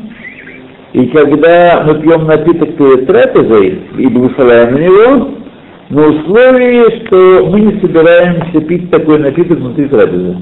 и 0.94 1.06
когда 1.08 1.84
мы 1.86 2.02
пьем 2.02 2.26
напиток 2.26 2.76
перед 2.78 3.06
трапезой 3.08 3.82
и 3.98 4.08
благословляем 4.08 4.74
на 4.74 4.78
него, 4.78 5.30
на 5.90 6.08
условии, 6.08 7.06
что 7.06 7.48
мы 7.48 7.62
не 7.62 7.80
собираемся 7.82 8.62
пить 8.62 8.90
такой 8.90 9.20
напиток 9.20 9.60
внутри 9.60 9.86
трапезы. 9.88 10.38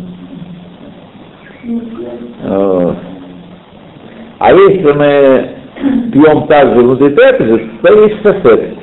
А 4.37 4.53
если 4.53 4.91
мы 4.91 5.49
пьем 6.11 6.47
также 6.47 6.75
внутри 6.75 7.09
трапезы, 7.09 7.69
то 7.81 7.93
есть 7.93 8.21
сосед. 8.21 8.77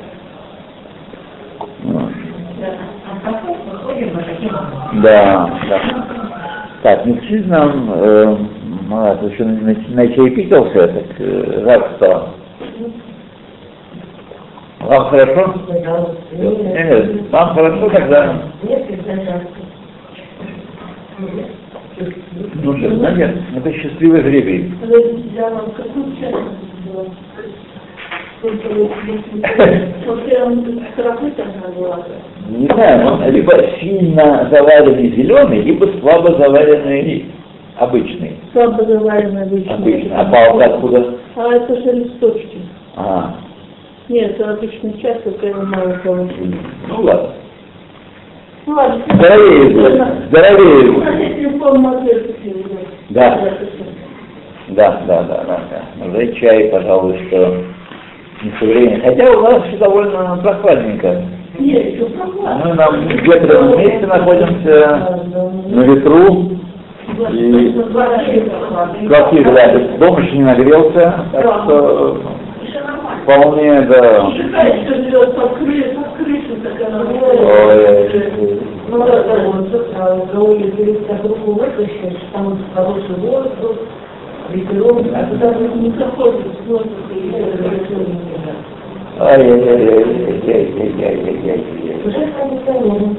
Да, 5.01 5.49
да. 5.69 6.07
Так, 6.83 7.05
не 7.05 7.19
чуть 7.21 7.47
нам 7.47 7.91
э, 7.93 8.37
Марат, 8.87 9.23
еще 9.23 9.43
на, 9.45 9.53
на, 9.53 9.75
на 9.89 10.07
чай 10.13 10.29
пикался, 10.31 10.87
так 10.87 11.05
э, 11.19 11.63
рад 11.65 11.91
стал. 11.95 12.29
Вам 14.81 15.09
хорошо? 15.09 15.53
Нет, 16.33 17.31
вам 17.31 17.55
хорошо 17.55 17.89
тогда? 17.89 18.41
Ну, 22.63 22.73
да, 22.99 23.11
нет, 23.11 23.35
это 23.55 23.71
счастливый 23.73 24.21
жребий. 24.21 24.73
Не 32.49 32.67
знаю, 32.67 33.07
он 33.07 33.31
либо 33.31 33.53
сильно 33.79 34.49
заваренный 34.51 35.15
зеленый, 35.15 35.61
либо 35.61 35.85
слабо 35.99 36.31
заваренный 36.37 37.25
обычный. 37.77 38.37
Слабо 38.51 38.83
заваренный 38.83 39.43
обычный. 39.43 39.73
Обычный. 39.73 40.11
А 40.15 40.25
палка 40.25 40.65
откуда? 40.65 41.15
А 41.35 41.53
это 41.53 41.75
же 41.75 41.91
листочки. 41.93 42.57
А, 42.95 43.35
Нет, 44.09 44.31
это 44.31 44.51
обычный 44.51 44.99
час, 45.01 45.17
только 45.23 45.47
его 45.47 45.61
мало 45.63 45.99
положили. 46.03 46.57
ну 46.89 47.01
ладно. 47.01 47.29
Ну 48.65 48.75
ладно. 48.75 49.01
Здоровее 49.13 49.69
здоровее 50.29 51.42
Да. 53.09 53.39
Да, 54.69 55.01
да, 55.07 55.23
да, 55.23 55.43
да, 55.47 55.59
да. 55.69 56.05
Уже 56.05 56.33
чай, 56.33 56.69
пожалуй, 56.69 57.19
что 57.27 57.57
не 58.43 58.51
со 58.59 58.65
временем. 58.65 59.01
Хотя 59.03 59.31
у 59.31 59.41
нас 59.41 59.63
все 59.67 59.77
довольно 59.77 60.39
прохладненько. 60.41 61.23
Нет, 61.59 61.93
еще 61.93 62.05
прохладно. 62.05 62.65
Мы 62.65 62.73
на 62.73 62.89
ветреном 63.13 63.77
месте 63.77 64.07
находимся, 64.07 65.21
на 65.67 65.81
ветру, 65.83 66.49
и 67.31 67.73
квартира, 69.07 69.51
да, 69.51 69.67
дом 69.99 70.21
еще 70.21 70.37
не 70.37 70.43
нагрелся, 70.43 71.25
так 71.31 71.41
что 71.43 72.21
вполне, 73.23 73.81
да. 73.81 74.25
Ой, 77.45 78.09
ну 78.93 79.05
да, 79.07 79.23
да, 79.23 79.49
вот 79.49 79.71
тут 79.71 79.87
голове 80.31 80.69
берется 80.69 81.17
руку 81.23 81.53
вытащить, 81.53 82.31
там 82.31 82.59
хороший 82.75 83.15
воздух, 83.15 83.77
ветерок, 84.51 85.01
а 85.15 85.25
туда 85.25 85.55
не 85.55 85.89
заходит 85.97 86.45
воздух 86.67 87.09
и 87.09 87.21
ветерок. 87.21 87.87
Ай-яй-яй-яй-яй-яй-яй-яй. 89.19 92.03
Уже 92.05 92.27
там 92.37 92.59
заложено. 92.67 93.15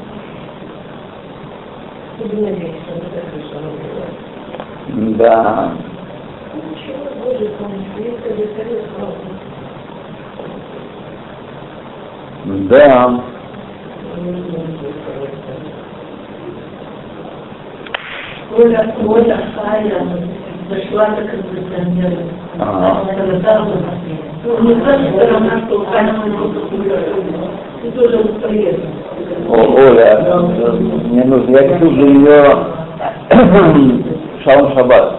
Да. 5.18 5.72
Да. 12.44 13.24
Оля 18.56 18.64
Оля 18.64 18.94
Коля 19.04 19.38
Хайя 19.56 20.00
зашла 20.70 21.06
за 21.16 21.22
кондиционером. 21.28 22.28
Она 22.58 23.02
сказала, 23.02 23.66
ну, 24.44 24.50
не 24.62 24.74
значит, 24.74 25.30
равна, 25.30 25.62
что 25.66 25.84
Хайя 25.86 26.14
Ты 27.82 27.90
тоже 27.90 28.18
приедешь. 28.42 28.80
Оля, 29.48 30.10
мне 31.10 31.24
нужно, 31.24 31.56
я 31.56 31.78
тут 31.78 31.92
же 31.94 32.00
ее 32.00 32.42
Шалом 34.44 34.72
Шаббат. 34.74 35.18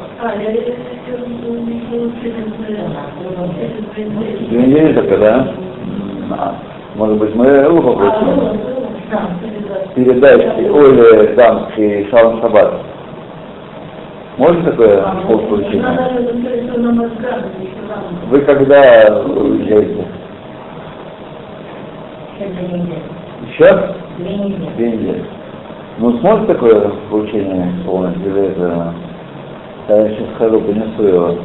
Две 4.50 4.62
недели 4.62 4.94
только, 4.94 5.18
да? 5.18 5.48
А, 6.32 6.56
может 6.96 7.18
быть, 7.18 7.36
мы 7.36 7.48
его 7.48 7.82
попросим. 7.82 8.60
Передайте 9.94 10.72
Оле 10.72 11.34
Дамский 11.36 12.10
Шалом 12.10 12.42
Шаббат. 12.42 12.95
Можно 14.38 14.64
такое 14.72 15.02
получение? 15.02 15.84
Вы 18.30 18.42
когда 18.42 19.22
уезжаете? 19.26 20.06
Еще? 23.48 23.96
Две 24.18 24.90
недели. 24.92 25.24
Ну, 26.00 26.18
сможет 26.20 26.48
такое 26.48 26.92
получение 27.10 27.72
исполнить? 27.80 28.18
Или 28.26 28.48
это... 28.48 28.94
Я 29.88 30.10
сейчас 30.10 30.28
схожу, 30.36 30.60
принесу 30.62 31.04
его 31.04 31.38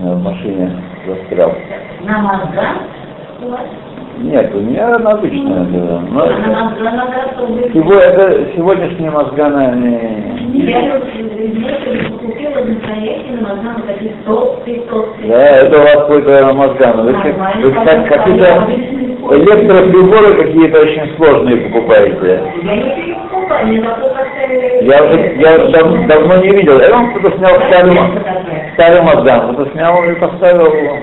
в 0.00 0.22
машине 0.22 0.70
застрял. 1.06 1.52
На 2.04 2.18
мозгах? 2.18 2.76
Нет, 4.18 4.54
у 4.54 4.60
меня 4.60 4.96
она 4.96 5.12
обычная 5.12 5.64
была. 5.64 6.00
Но 6.10 6.26
На 6.26 6.64
мозгах 6.64 7.72
Сего- 7.72 7.94
это 7.94 8.52
сегодняшняя 8.54 9.10
мозгана 9.10 9.74
не... 9.76 10.60
Да, 15.28 15.46
это 15.58 15.78
у 15.78 15.82
вас 15.82 15.94
какой-то 15.94 16.52
мозган. 16.54 17.02
Вы, 17.06 17.12
вы 17.12 17.72
как, 17.84 18.08
какие-то 18.08 18.66
электроприборы 19.30 20.34
какие-то 20.34 20.80
очень 20.80 21.16
сложные 21.16 21.56
покупаете. 21.58 22.40
Я 24.82 25.04
уже 25.04 25.34
я 25.38 25.58
дав- 25.70 26.06
давно 26.06 26.36
не 26.36 26.48
видел. 26.50 26.80
Я 26.80 26.90
вам 26.90 27.12
кто-то 27.14 27.36
снял 27.36 27.54
старый, 27.68 27.98
старый 28.74 29.02
мозган, 29.02 29.52
кто-то 29.54 29.70
снял 29.72 30.02
и 30.04 30.14
поставил 30.14 30.66
его. 30.74 30.96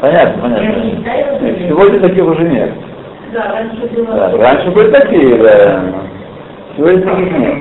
Понятно, 0.00 0.42
понятно. 0.42 0.82
Сегодня 1.68 2.00
таких 2.00 2.24
уже 2.26 2.42
нет. 2.48 2.70
Да, 3.32 3.52
раньше 3.54 3.86
было. 3.94 4.06
Да, 4.14 4.32
раньше 4.38 4.70
были 4.70 4.90
такие, 4.90 5.36
да. 5.36 5.82
Сегодня 6.76 7.02
таких 7.02 7.32
нет. 7.32 7.54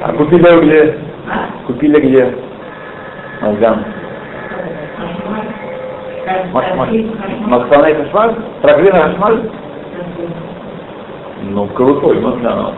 А 0.00 0.12
купили 0.12 0.60
где? 0.60 0.98
Купили 1.66 2.00
где? 2.00 2.34
Мозган. 3.42 3.84
Максана 6.52 7.86
и 7.86 7.94
Хашмаль? 7.94 8.34
Траклина 8.62 8.98
Хашмаль? 9.00 9.50
Ну, 11.50 11.66
крутой 11.66 12.20
Мозган. 12.20 12.74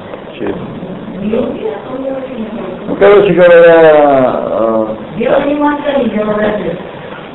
Ну, 1.22 2.96
короче 2.98 3.32
говоря, 3.34 3.62
э, 3.66 4.86
Дело 5.18 5.40
не 5.44 5.54
мозгами, 5.56 6.08
дело 6.08 6.32
разрыв. 6.32 6.78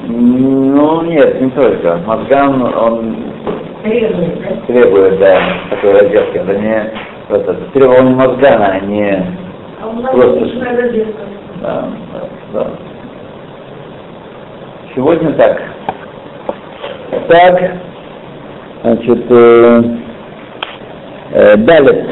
ну 0.07 1.01
нет, 1.03 1.39
не 1.41 1.51
только. 1.51 1.97
Мозган, 2.05 2.63
он 2.63 3.15
Требует, 3.85 4.41
да? 4.41 4.55
требует, 4.65 5.19
да, 5.19 5.39
такой 5.69 5.91
разделки. 5.91 6.37
Это 6.37 6.57
не 6.57 6.91
это, 7.29 7.53
требование 7.71 8.15
Мозгана, 8.15 8.65
а 8.65 8.79
не 8.79 9.11
А 9.79 9.87
у 9.87 10.01
нас 10.01 10.11
Просто-. 10.11 11.05
Да, 11.61 11.89
да, 12.11 12.29
да. 12.53 12.67
Сегодня 14.95 15.33
так. 15.33 15.61
Так, 17.27 17.71
значит, 18.81 19.25
э, 19.29 19.83
э, 21.31 21.57
Далит, 21.57 22.05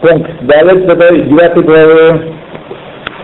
пункт 0.00 0.30
Далит, 0.40 0.88
это 0.88 1.14
девятый 1.14 1.62
главы, 1.62 2.34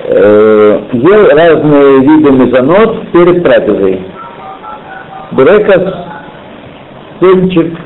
э, 0.08 0.80
ел 0.92 1.28
разные 1.30 2.00
виды 2.00 2.32
мезонот 2.32 3.10
перед 3.12 3.42
трапезой. 3.42 4.02
Бурекос, 5.32 5.94
сельчик, 7.20 7.78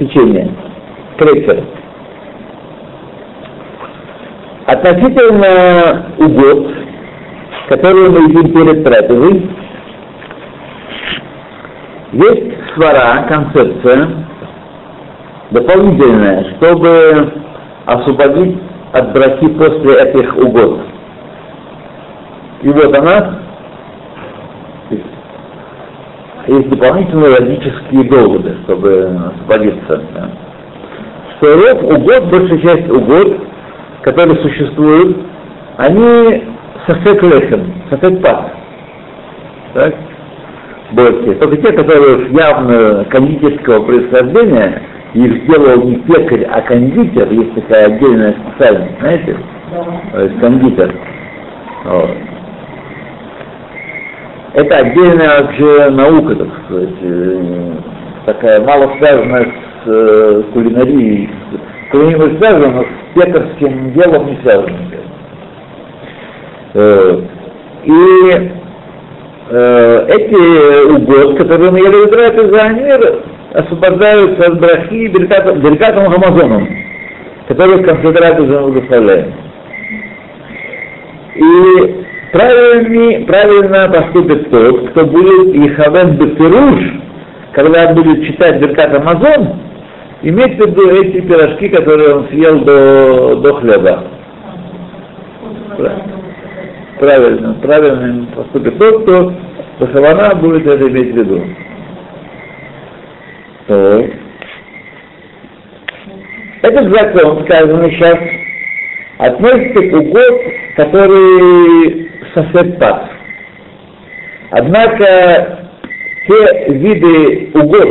печенье, 0.00 0.48
крекер. 1.18 1.62
Относительно 4.66 6.06
угод, 6.18 6.74
которые 7.68 8.08
мы 8.08 8.20
едим 8.22 8.52
перед 8.52 8.84
трапезой, 8.84 9.50
есть 12.12 12.74
свара, 12.74 13.24
концепция 13.28 14.08
дополнительная, 15.50 16.44
чтобы 16.56 17.32
освободить 17.86 18.58
от 18.92 19.12
браки 19.12 19.48
после 19.48 19.94
этих 20.02 20.36
угод. 20.36 20.80
И 22.62 22.68
вот 22.68 22.96
она, 22.96 23.39
есть 26.46 26.68
дополнительные 26.68 27.30
логические 27.30 28.04
доводы, 28.04 28.56
чтобы 28.64 29.18
освободиться. 29.34 30.02
да. 30.14 30.30
Что 31.36 31.54
род 31.54 31.82
угод, 31.82 32.24
большая 32.30 32.58
часть 32.58 32.90
угод, 32.90 33.40
которые 34.02 34.40
существуют, 34.42 35.16
они 35.76 36.44
сафек 36.86 37.22
лехем, 37.22 37.72
сафек 37.90 38.22
пас. 38.22 38.46
Так? 39.74 39.94
Больше. 40.92 41.34
Только 41.36 41.56
те, 41.58 41.72
которые 41.72 42.28
явно 42.30 43.04
кондитерского 43.04 43.84
происхождения, 43.84 44.82
их 45.14 45.44
сделал 45.44 45.82
не 45.84 45.96
пекарь, 45.96 46.44
а 46.44 46.60
кондитер, 46.62 47.30
есть 47.32 47.54
такая 47.54 47.86
отдельная 47.86 48.34
специальность, 48.34 48.98
знаете? 49.00 49.36
То 50.12 50.20
есть 50.20 50.40
кондитер. 50.40 50.94
Вот. 51.84 52.10
Это 54.52 54.76
отдельная 54.78 55.42
вообще 55.42 55.90
наука, 55.90 56.34
так 56.34 56.48
сказать, 56.64 56.94
э, 57.02 57.72
такая 58.26 58.60
мало 58.60 58.92
связанная 58.98 59.44
с 59.44 59.86
э, 59.86 60.42
кулинарией. 60.52 61.30
С 61.86 61.90
кулинарией 61.92 62.38
связана, 62.38 62.68
но 62.68 62.82
с 62.82 62.86
пекарским 63.14 63.92
делом 63.92 64.26
не 64.26 64.38
связана. 64.42 64.76
Э, 66.74 67.20
И 67.84 68.50
эти 69.52 70.92
угод, 70.92 71.38
которые 71.38 71.72
мы 71.72 71.78
ели 71.80 72.06
в 72.06 72.10
трапезе, 72.10 72.56
они 72.56 72.84
освобождаются 73.52 74.46
от 74.46 74.60
брахи 74.60 75.08
беркатом, 75.08 75.58
беркатом 75.58 76.04
Амазоном, 76.04 76.68
который 77.48 77.78
в 77.78 77.84
конце 77.84 78.12
трапезы 78.12 78.60
мы 78.60 78.70
благословляем. 78.70 79.32
И 81.34 82.04
правильный, 82.32 83.24
правильно 83.24 83.88
поступит 83.88 84.50
тот, 84.50 84.90
кто 84.90 85.06
будет 85.06 85.54
Ихавен 85.54 86.16
Бефируш, 86.16 87.02
когда 87.52 87.92
будет 87.92 88.24
читать 88.26 88.60
Беркат 88.60 88.94
Амазон, 88.94 89.60
иметь 90.22 90.56
в 90.56 90.66
виду 90.66 90.90
эти 90.90 91.20
пирожки, 91.20 91.68
которые 91.68 92.14
он 92.16 92.28
съел 92.28 92.60
до, 92.60 93.36
до 93.36 93.54
хлеба. 93.54 94.04
Правильно, 96.98 97.54
правильно 97.62 98.26
поступит 98.36 98.78
тот, 98.78 99.02
кто 99.02 99.32
Бахавана 99.78 100.34
будет 100.34 100.66
это 100.66 100.88
иметь 100.88 101.14
в 101.14 101.16
виду. 101.16 101.42
То. 103.66 104.04
Этот 106.62 106.92
закон, 106.92 107.44
сказанный 107.46 107.90
сейчас, 107.92 108.18
относится 109.16 109.88
к 109.88 109.94
угод, 109.94 110.40
который 110.76 112.09
сосед 112.34 112.78
пас. 112.78 113.02
Однако 114.50 115.70
те 116.26 116.64
виды 116.68 117.50
угод, 117.54 117.88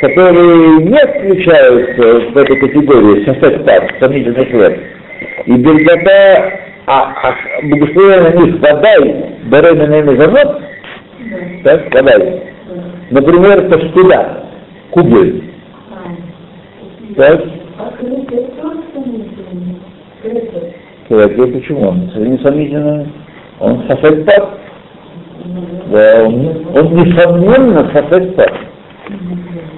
которые 0.00 0.76
не 0.78 0.98
включаются 0.98 2.30
в 2.30 2.36
эту 2.36 2.56
категорию 2.56 3.24
сосед 3.24 3.64
пас, 3.64 3.82
сомнительный 4.00 4.46
хлеб, 4.46 4.80
и 5.46 5.52
бергота, 5.56 6.60
а, 6.86 7.14
а 7.22 7.36
благословение 7.62 8.30
на 8.30 8.36
них 8.36 8.60
водай, 8.60 9.24
беременный 9.44 10.02
мезонот, 10.02 10.62
так, 11.64 11.94
водай, 11.94 12.42
например, 13.10 13.68
паштуда, 13.68 14.44
кугель, 14.90 15.44
так, 17.16 17.40
Человек, 21.08 21.52
почему? 21.52 21.88
Он 21.88 22.10
несомненно, 22.14 23.06
он 23.60 23.84
сосед 23.88 24.26
Да, 25.86 26.24
он, 26.24 26.66
он 26.74 26.96
несомненно 26.96 27.88
сосед 27.92 28.34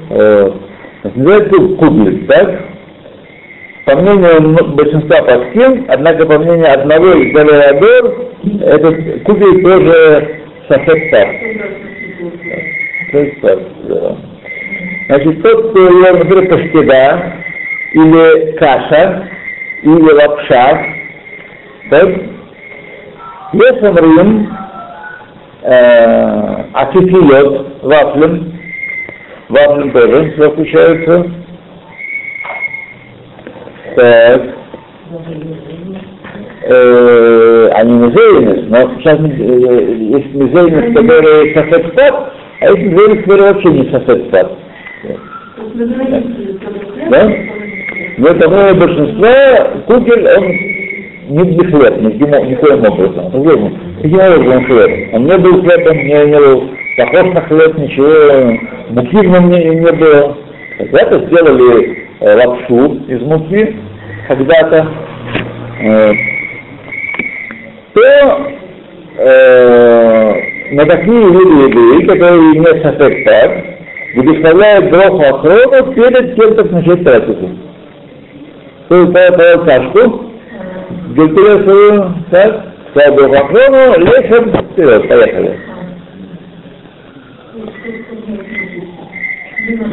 Вот. 0.09 0.57
Это 1.05 1.19
Называется 1.19 1.77
кубик, 1.77 2.27
так? 2.29 2.61
По 3.85 3.97
мнению 3.97 4.75
большинства 4.75 5.21
паскин, 5.23 5.87
однако 5.89 6.25
по 6.27 6.39
мнению 6.39 6.73
одного 6.73 7.15
из 7.15 7.33
Галеадор, 7.33 8.15
этот 8.61 9.23
кубик 9.25 9.65
тоже 9.65 10.43
да. 11.09 11.27
Значит, 15.09 15.43
тот, 15.43 15.71
кто 15.71 15.81
ел, 15.81 16.19
например, 16.19 16.49
паштеда, 16.49 17.33
или 17.93 18.53
каша, 18.53 19.29
или 19.83 20.13
лапша, 20.13 20.87
так, 21.91 22.09
есть 23.53 23.83
омрим, 23.83 24.49
э, 25.63 26.65
акифилет, 26.73 27.83
вафлем, 27.83 28.53
вафлем 29.49 29.91
тоже 29.93 30.35
заключаются. 30.39 31.27
Так, 33.95 34.43
э, 36.63 37.69
они 37.75 37.93
музейность, 37.93 38.71
но 38.71 38.91
сейчас 38.99 39.19
э, 39.21 39.95
есть 39.99 40.35
музейность, 40.35 40.95
которые 40.97 41.55
сафетпад, 41.55 42.33
а 42.61 42.71
есть 42.71 42.91
музейность, 42.91 43.23
которые 43.23 43.53
вообще 43.53 43.69
не 43.69 43.91
сафетпад. 43.91 44.53
Да? 47.11 47.33
Но 48.19 48.29
это 48.29 48.49
большинство 48.75 49.29
кукель, 49.87 50.27
он 50.27 50.82
не 51.33 51.45
для 51.45 51.71
хлеб, 51.71 52.01
никаким, 52.01 52.51
никоим 52.51 52.85
образом. 52.85 53.83
Каким 54.03 54.21
образом 54.21 54.49
он 54.49 54.65
хлеб? 54.65 55.15
Он 55.15 55.25
не 55.25 55.39
был 55.39 55.63
хлебом, 55.63 55.97
не, 55.97 56.27
не 56.27 56.39
был 56.39 56.71
похож 56.97 57.35
на 57.35 57.41
хлеб, 57.43 57.79
ничего, 57.79 58.59
муки 58.91 59.17
в 59.17 59.31
нем 59.31 59.51
не, 59.51 59.65
не 59.65 59.93
было. 59.93 60.37
Когда-то 60.79 61.27
сделали 61.27 61.99
э, 62.21 62.35
лапшу 62.35 63.01
из 63.09 63.21
муки, 63.23 63.77
когда-то, 64.29 64.89
э, 65.81 66.13
то 67.95 68.53
э, 69.19 70.35
на 70.73 70.87
такие 70.87 71.31
виды 71.31 71.79
еды, 71.79 72.07
которые 72.07 72.59
не 72.59 72.83
сафектат, 72.83 73.51
благословляют 74.15 74.91
броху 74.91 75.23
охрону 75.23 75.93
перед 75.95 76.37
тем, 76.37 76.57
как 76.57 76.71
начать 76.71 77.05
трапезу. 77.05 77.51
То 78.89 78.97
есть, 78.97 79.13
по 79.13 79.65
кашку, 79.65 80.32
Свою, 81.15 82.15
так, 82.31 82.63
сказал 82.91 83.15
броху 83.15 83.35
охрону, 83.35 83.99
лечим 83.99 84.53
вперед, 84.53 85.09
поехали. 85.09 85.59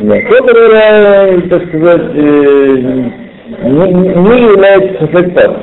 То, 0.01 0.21
которое, 0.35 1.41
так 1.41 1.67
сказать, 1.67 2.01
э, 2.15 3.09
не, 3.63 3.91
не 3.91 4.41
является 4.51 5.05
сафектат. 5.05 5.57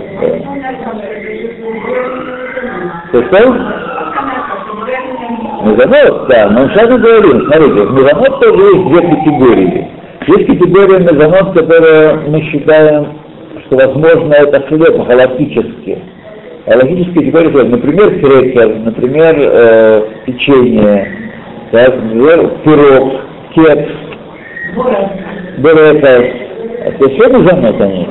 Что? 3.08 3.76
Мезонот, 5.64 6.28
да, 6.28 6.50
но 6.50 6.68
сейчас 6.68 6.90
мы 6.90 6.98
говорим, 6.98 7.46
смотрите, 7.46 7.82
в 7.82 7.92
мезонот 7.94 8.40
тоже 8.40 8.62
есть 8.62 8.88
две 8.88 9.00
категории. 9.02 9.88
Есть 10.28 10.46
категория 10.46 10.98
мезонот, 11.00 11.58
которая 11.58 12.16
мы 12.28 12.42
считаем, 12.42 13.06
что 13.66 13.76
возможно 13.76 14.34
это 14.34 14.60
хлеб 14.66 15.06
галактически. 15.06 15.98
Галактические 16.66 17.32
категории, 17.32 17.68
например, 17.68 18.20
крекер, 18.20 18.76
например, 18.80 19.34
э, 19.38 20.02
печенье, 20.26 21.08
так, 21.70 21.94
например, 21.94 22.50
пирог, 22.64 23.20
кекс, 23.54 23.92
бурекос. 25.58 26.26
Это 26.84 27.08
все 27.08 27.28
мезонот 27.28 27.80
они. 27.80 28.08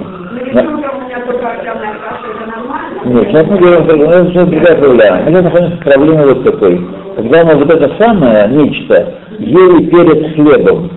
Нет, 3.05 3.27
сейчас 3.27 3.45
мы 3.47 3.57
говорим, 3.57 4.01
это 4.01 4.29
сейчас 4.31 4.47
другая 4.47 4.77
проблема. 4.77 5.17
Мы 5.21 5.31
сейчас 5.31 5.43
находимся 5.43 5.75
в 5.75 5.83
проблеме 5.83 6.25
вот 6.25 6.43
такой. 6.43 6.81
Когда 7.15 7.45
мы 7.45 7.55
вот 7.55 7.71
это 7.71 8.03
самое 8.03 8.47
нечто 8.49 9.13
ели 9.37 9.85
перед 9.85 10.35
хлебом, 10.35 10.89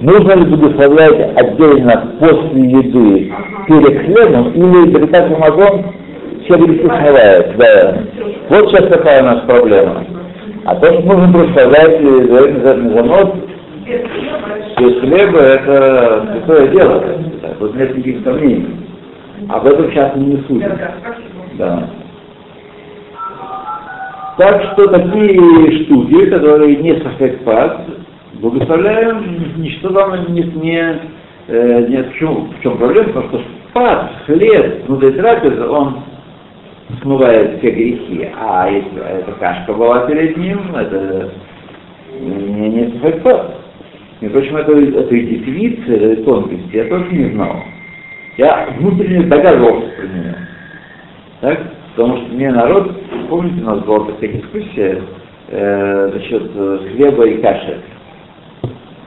нужно 0.00 0.32
ли 0.32 0.44
благословлять 0.44 1.36
отдельно 1.36 2.12
после 2.18 2.60
еды 2.60 3.32
перед 3.70 4.04
хлебом 4.04 4.50
или 4.52 4.92
перед 4.92 5.14
Амазон 5.14 5.84
грехи 6.48 6.80
смывает? 6.80 7.56
Да. 7.56 8.02
Вот 8.48 8.70
сейчас 8.70 8.88
такая 8.88 9.22
у 9.22 9.26
нас 9.26 9.40
проблема. 9.46 10.04
А 10.64 10.74
то, 10.74 10.92
что 10.92 11.02
нужно 11.02 11.54
за 11.54 12.94
занос, 12.94 13.30
без 14.78 15.00
хлеба, 15.00 15.38
это 15.38 16.28
святое 16.32 16.68
дело. 16.68 17.04
Тут 17.60 17.76
нет 17.76 17.96
никаких 17.96 18.24
сомнений. 18.24 18.76
Об 19.48 19.66
этом 19.66 19.90
сейчас 19.90 20.16
не 20.16 20.36
судим. 20.48 20.72
Да. 21.54 21.88
Так 24.38 24.72
что 24.72 24.88
такие 24.88 25.84
штуки, 25.84 26.30
которые 26.30 26.76
не 26.76 26.94
сафетпад, 27.00 27.82
благословляем, 28.34 29.52
ничто 29.58 29.92
вам 29.92 30.32
не, 30.32 30.42
не, 30.42 31.00
э, 31.48 31.86
не 31.88 32.02
в, 32.02 32.14
чем, 32.18 32.50
в 32.50 32.62
чем 32.62 32.78
проблема, 32.78 33.12
потому 33.12 33.28
что 33.28 33.59
спад, 33.70 34.10
хлеб, 34.26 34.86
внутри 34.86 35.12
трапезы, 35.12 35.64
он 35.66 36.02
смывает 37.02 37.58
все 37.58 37.70
грехи, 37.70 38.28
а 38.36 38.68
если 38.68 38.98
эта 39.00 39.32
кашка 39.32 39.72
была 39.72 40.06
перед 40.06 40.36
ним, 40.36 40.74
это 40.74 41.30
не, 42.20 42.68
не 42.68 43.00
сафетпад. 43.00 43.56
Между 44.20 44.38
прочим, 44.38 44.56
это, 44.56 44.72
это 44.72 45.14
дефиниция, 45.14 46.12
это 46.12 46.24
тонкости, 46.24 46.76
я 46.76 46.84
тоже 46.84 47.06
не 47.10 47.30
знал. 47.32 47.56
Я 48.36 48.68
внутренне 48.78 49.26
догадывался 49.26 49.88
про 49.96 50.06
нее. 50.06 50.36
Так? 51.40 51.60
Потому 51.96 52.16
что 52.18 52.34
мне 52.34 52.50
народ, 52.50 52.92
помните, 53.28 53.62
у 53.62 53.66
нас 53.66 53.80
была 53.80 54.06
такая 54.06 54.30
дискуссия 54.30 55.02
э, 55.48 56.10
насчет 56.14 56.50
э, 56.54 56.78
хлеба 56.94 57.26
и 57.26 57.42
каши. 57.42 57.80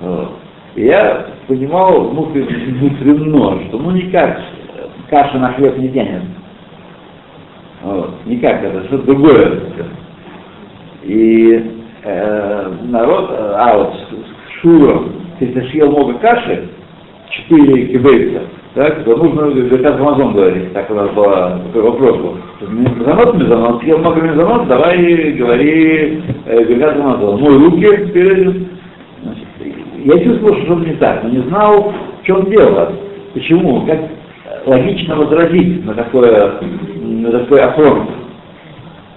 Вот. 0.02 0.32
И 0.76 0.86
я 0.86 1.28
понимал 1.48 2.10
внутренно, 2.10 3.64
что 3.68 3.78
ну 3.78 3.92
никак 3.92 4.40
каша 5.14 5.38
на 5.38 5.54
хлеб 5.54 5.78
не 5.78 5.90
тянет. 5.90 6.24
Вот. 7.84 8.26
Никак, 8.26 8.64
это 8.64 8.84
что-то 8.86 9.06
другое. 9.06 9.62
И 11.04 11.72
э, 12.04 12.72
народ, 12.86 13.30
а 13.32 13.78
вот 13.78 13.94
с 13.94 14.62
Шуром, 14.62 15.12
если 15.40 15.70
съел 15.70 15.92
много 15.92 16.16
каши, 16.16 16.68
четыре 17.30 17.88
кибейца, 17.88 18.42
так, 18.74 19.04
то 19.04 19.16
нужно 19.18 19.52
заказ 19.70 20.00
Амазон 20.00 20.34
говорить, 20.34 20.74
так 20.74 20.90
у 20.90 20.96
нас 20.96 21.12
была, 21.12 21.60
такой 21.68 21.82
вопрос 21.84 22.18
был. 22.18 22.38
Мезонот, 22.70 23.36
мезонот, 23.36 23.82
съел 23.84 24.00
много 24.00 24.22
мезонот, 24.22 24.68
давай 24.68 25.32
говори 25.34 26.24
э, 26.46 26.66
заказ 26.66 27.00
Амазон. 27.00 27.40
Мой 27.40 27.58
руки 27.60 28.12
перед 28.14 28.68
Значит, 29.22 29.48
я 30.06 30.24
чувствовал, 30.24 30.56
что 30.56 30.66
что-то 30.66 30.90
не 30.90 30.96
так, 30.96 31.24
но 31.24 31.30
не 31.30 31.48
знал, 31.50 31.94
в 32.22 32.26
чем 32.26 32.50
дело, 32.50 32.94
почему, 33.34 33.86
как 33.86 34.00
логично 34.66 35.16
возразить 35.16 35.86
на 35.86 35.94
такое, 35.94 36.54
на 37.02 37.32
такой 37.32 37.62
афронт. 37.62 38.10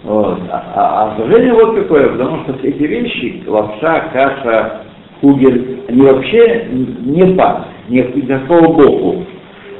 Вот. 0.04 0.38
А, 0.50 0.64
а, 0.74 1.14
а 1.14 1.16
сожаление 1.16 1.54
вот 1.54 1.74
какое, 1.74 2.08
потому 2.10 2.44
что 2.44 2.58
все 2.58 2.68
эти 2.68 2.82
вещи, 2.84 3.42
лапша, 3.46 4.04
каша, 4.12 4.82
кугель, 5.20 5.80
они 5.88 6.02
вообще 6.02 6.68
не 6.70 7.34
пас, 7.34 7.66
не 7.88 7.98
никакого 7.98 8.72
богу. 8.72 9.24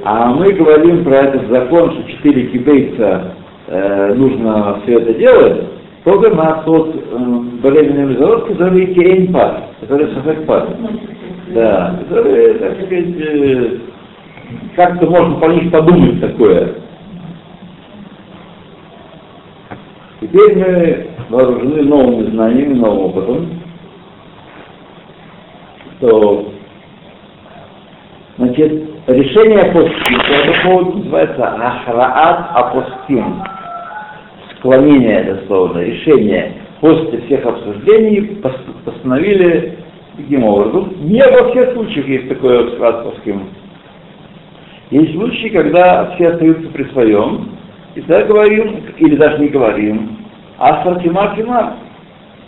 А 0.05 0.33
мы 0.33 0.53
говорим 0.53 1.05
про 1.05 1.17
этот 1.17 1.49
закон, 1.49 1.93
что 1.93 2.13
четыре 2.13 2.47
кибейца 2.47 3.35
э, 3.69 4.15
нужно 4.15 4.81
все 4.83 4.99
это 5.01 5.15
делать, 5.15 5.65
только 6.05 6.35
на 6.35 6.63
тот 6.63 6.95
э, 6.95 7.19
болезненный 7.63 8.17
завод, 8.17 8.47
который 8.47 8.95
керень-пад, 8.95 9.65
который 9.81 10.09
сафек-пад. 10.15 10.77
Да, 11.55 12.01
который, 12.01 12.55
так 12.55 12.73
сказать, 12.75 13.15
э, 13.19 13.79
как-то 14.77 15.07
можно 15.07 15.37
по 15.37 15.47
них 15.47 15.73
подумать 15.73 16.21
такое. 16.21 16.75
Теперь 20.21 20.57
мы 20.57 21.07
вооружены 21.31 21.83
новыми 21.83 22.31
знаниями, 22.31 22.75
новым 22.75 22.99
опытом, 23.07 23.61
что 25.99 26.53
Значит, 28.39 28.71
решение 29.07 29.61
апостим, 29.61 30.19
по 30.19 30.33
этому 30.33 30.63
поводу 30.63 30.99
называется 30.99 31.43
Ахраат 31.43 32.51
апостим. 32.55 33.43
Склонение 34.59 35.25
дословно, 35.25 35.79
решение 35.79 36.53
после 36.83 37.23
всех 37.23 37.47
обсуждений 37.47 38.43
постановили 38.85 39.79
таким 40.19 40.45
образом. 40.45 40.93
Не 41.01 41.23
во 41.23 41.51
всех 41.51 41.73
случаях 41.73 42.07
есть 42.09 42.29
такое 42.29 42.77
апостим. 42.79 43.49
Есть 44.91 45.13
случаи, 45.15 45.49
когда 45.49 46.13
все 46.15 46.29
остаются 46.29 46.69
при 46.71 46.85
своем, 46.91 47.51
и 47.97 48.01
тогда 48.03 48.23
говорим, 48.27 48.85
или 48.99 49.17
даже 49.17 49.39
не 49.39 49.49
говорим, 49.49 50.19
Асфар 50.59 51.01
Кимар 51.01 51.35
Кимар. 51.35 51.73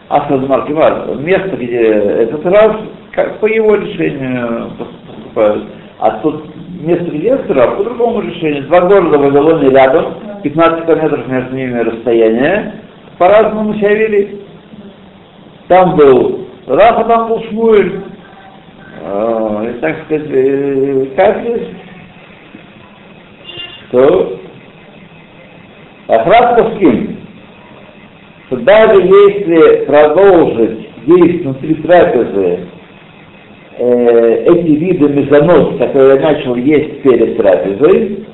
Асфар 0.08 0.66
Кимар. 0.66 1.16
Место, 1.16 1.56
где 1.56 1.78
этот 1.78 2.44
раз, 2.46 2.76
как 3.12 3.38
по 3.40 3.46
его 3.46 3.74
решению 3.74 4.70
поступают. 4.78 5.64
А 5.98 6.10
тут 6.20 6.44
место 6.80 7.06
инвестора 7.06 7.72
по 7.72 7.82
другому 7.82 8.20
решению. 8.20 8.64
Два 8.64 8.82
города 8.82 9.18
Вавилоне 9.18 9.70
рядом, 9.70 10.14
15 10.42 10.86
километров 10.86 11.26
между 11.26 11.56
ними 11.56 11.80
расстояние, 11.80 12.74
по-разному 13.18 13.74
себя 13.74 13.94
вели. 13.94 14.42
Там 15.66 15.96
был 15.96 16.46
Рафа, 16.68 17.04
там 17.04 17.28
был 17.28 17.42
Шмуэль. 17.48 18.00
И, 19.00 19.72
так 19.80 19.96
сказать, 20.04 21.16
каждый 21.16 21.77
что 23.88 24.38
Ахрат 26.08 26.56
Паскин, 26.56 27.16
что 28.46 28.56
даже 28.58 29.02
если 29.02 29.84
продолжить 29.86 30.88
есть 31.06 31.44
внутри 31.44 31.74
трапезы 31.76 32.66
э, 33.78 34.44
эти 34.44 34.68
виды 34.68 35.08
мезонос, 35.08 35.78
которые 35.78 36.16
я 36.16 36.20
начал 36.20 36.54
есть 36.56 37.02
перед 37.02 37.36
трапезой, 37.36 38.26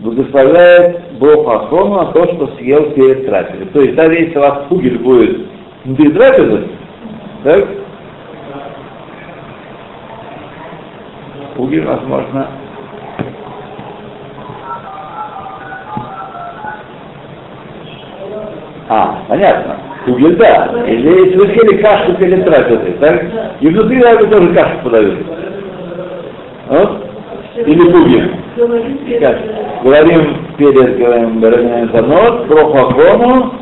благословляет 0.00 1.00
Бог 1.18 1.48
Ахрону 1.48 1.96
на 1.96 2.12
то, 2.12 2.24
что 2.34 2.56
съел 2.58 2.90
перед 2.92 3.26
трапезой. 3.26 3.66
То 3.66 3.80
есть 3.82 3.94
даже 3.94 4.14
если 4.14 4.38
у 4.38 4.40
вас 4.40 4.64
пугель 4.68 4.98
будет 4.98 5.46
внутри 5.84 6.12
трапезы, 6.12 6.68
так, 7.44 7.68
пугель, 11.56 11.84
возможно, 11.84 12.48
А, 18.92 19.22
понятно. 19.28 19.76
Уголь, 20.08 20.34
да. 20.34 20.68
Или 20.84 21.26
если 21.26 21.36
вы 21.36 21.46
съели 21.46 21.80
кашу 21.80 22.12
перед 22.16 22.44
трапезой, 22.44 22.92
так? 22.98 23.24
И 23.60 23.68
внутри 23.68 23.98
вы 23.98 24.26
тоже 24.26 24.52
кашу 24.52 24.78
подают. 24.82 25.18
Вот. 26.66 27.06
Или 27.54 27.88
бугель. 27.88 28.34
Говорим 29.84 30.38
перед, 30.58 30.98
говорим, 30.98 31.90
за 31.92 32.02
нос, 32.02 32.46
прохакону, 32.48 33.54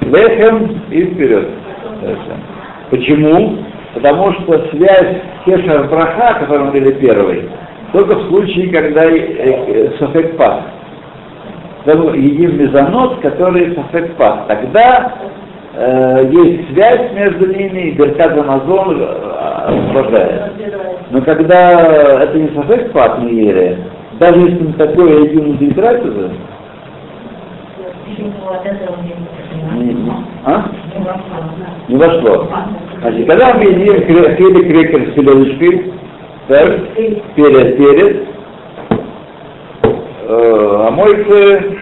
лехем 0.00 0.80
и 0.90 1.04
вперед. 1.04 1.48
Почему? 2.88 3.58
Потому 3.92 4.32
что 4.32 4.66
связь 4.70 5.16
Кешер 5.44 5.88
Браха, 5.88 6.40
который 6.40 6.60
мы 6.60 6.70
говорили 6.70 6.92
первый, 6.92 7.50
только 7.92 8.14
в 8.14 8.28
случае, 8.28 8.70
когда 8.70 9.04
э, 9.04 9.18
э, 9.18 9.90
Софек 9.98 10.38
пас 10.38 10.60
едим 11.86 12.58
мезонот, 12.58 13.20
который 13.20 13.74
сафек 13.74 14.14
пас. 14.16 14.46
Тогда 14.48 15.14
э, 15.74 16.30
есть 16.30 16.72
связь 16.72 17.12
между 17.12 17.48
ними, 17.48 17.90
и 17.90 17.90
Беркат 17.92 18.38
Амазон 18.38 19.02
освобождает. 19.02 20.52
Но 21.10 21.22
когда 21.22 22.22
это 22.22 22.38
не 22.38 22.48
сафек 22.54 22.92
пас, 22.92 23.18
не 23.20 23.46
ели, 23.46 23.78
даже 24.18 24.40
если 24.40 24.62
мы 24.62 24.72
такое 24.74 25.24
едим 25.24 25.44
внутри 25.44 25.70
трапезы, 25.72 26.30
а? 30.44 30.64
не 31.88 31.96
вошло. 31.96 32.48
Значит, 33.00 33.26
когда 33.26 33.54
мы 33.54 33.64
хлеб 33.64 34.36
крекер 34.36 35.12
с 35.12 35.14
так, 36.48 36.94
перец, 37.36 37.76
перец, 37.76 38.16
э, 40.30 40.86
омойцы, 40.88 41.78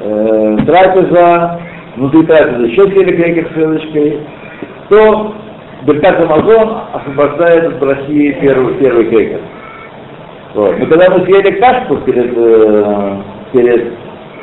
э, 0.00 0.56
трапеза, 0.66 1.60
внутри 1.96 2.26
трапезы 2.26 2.66
еще 2.66 2.82
съели 2.88 3.16
крекер 3.16 3.48
с 3.50 3.54
селочкой, 3.54 4.20
то 4.88 5.34
Беркат 5.82 6.20
Амазон 6.20 6.78
освобождает 6.92 7.66
от 7.66 7.82
России 7.82 8.32
первый, 8.40 8.74
первый 8.74 9.06
крекер. 9.06 9.40
Вот. 10.54 10.78
Но 10.78 10.86
когда 10.86 11.10
мы 11.10 11.24
съели 11.24 11.60
кашку 11.60 11.96
перед, 11.98 12.32
э, 12.36 13.16
перед 13.52 13.92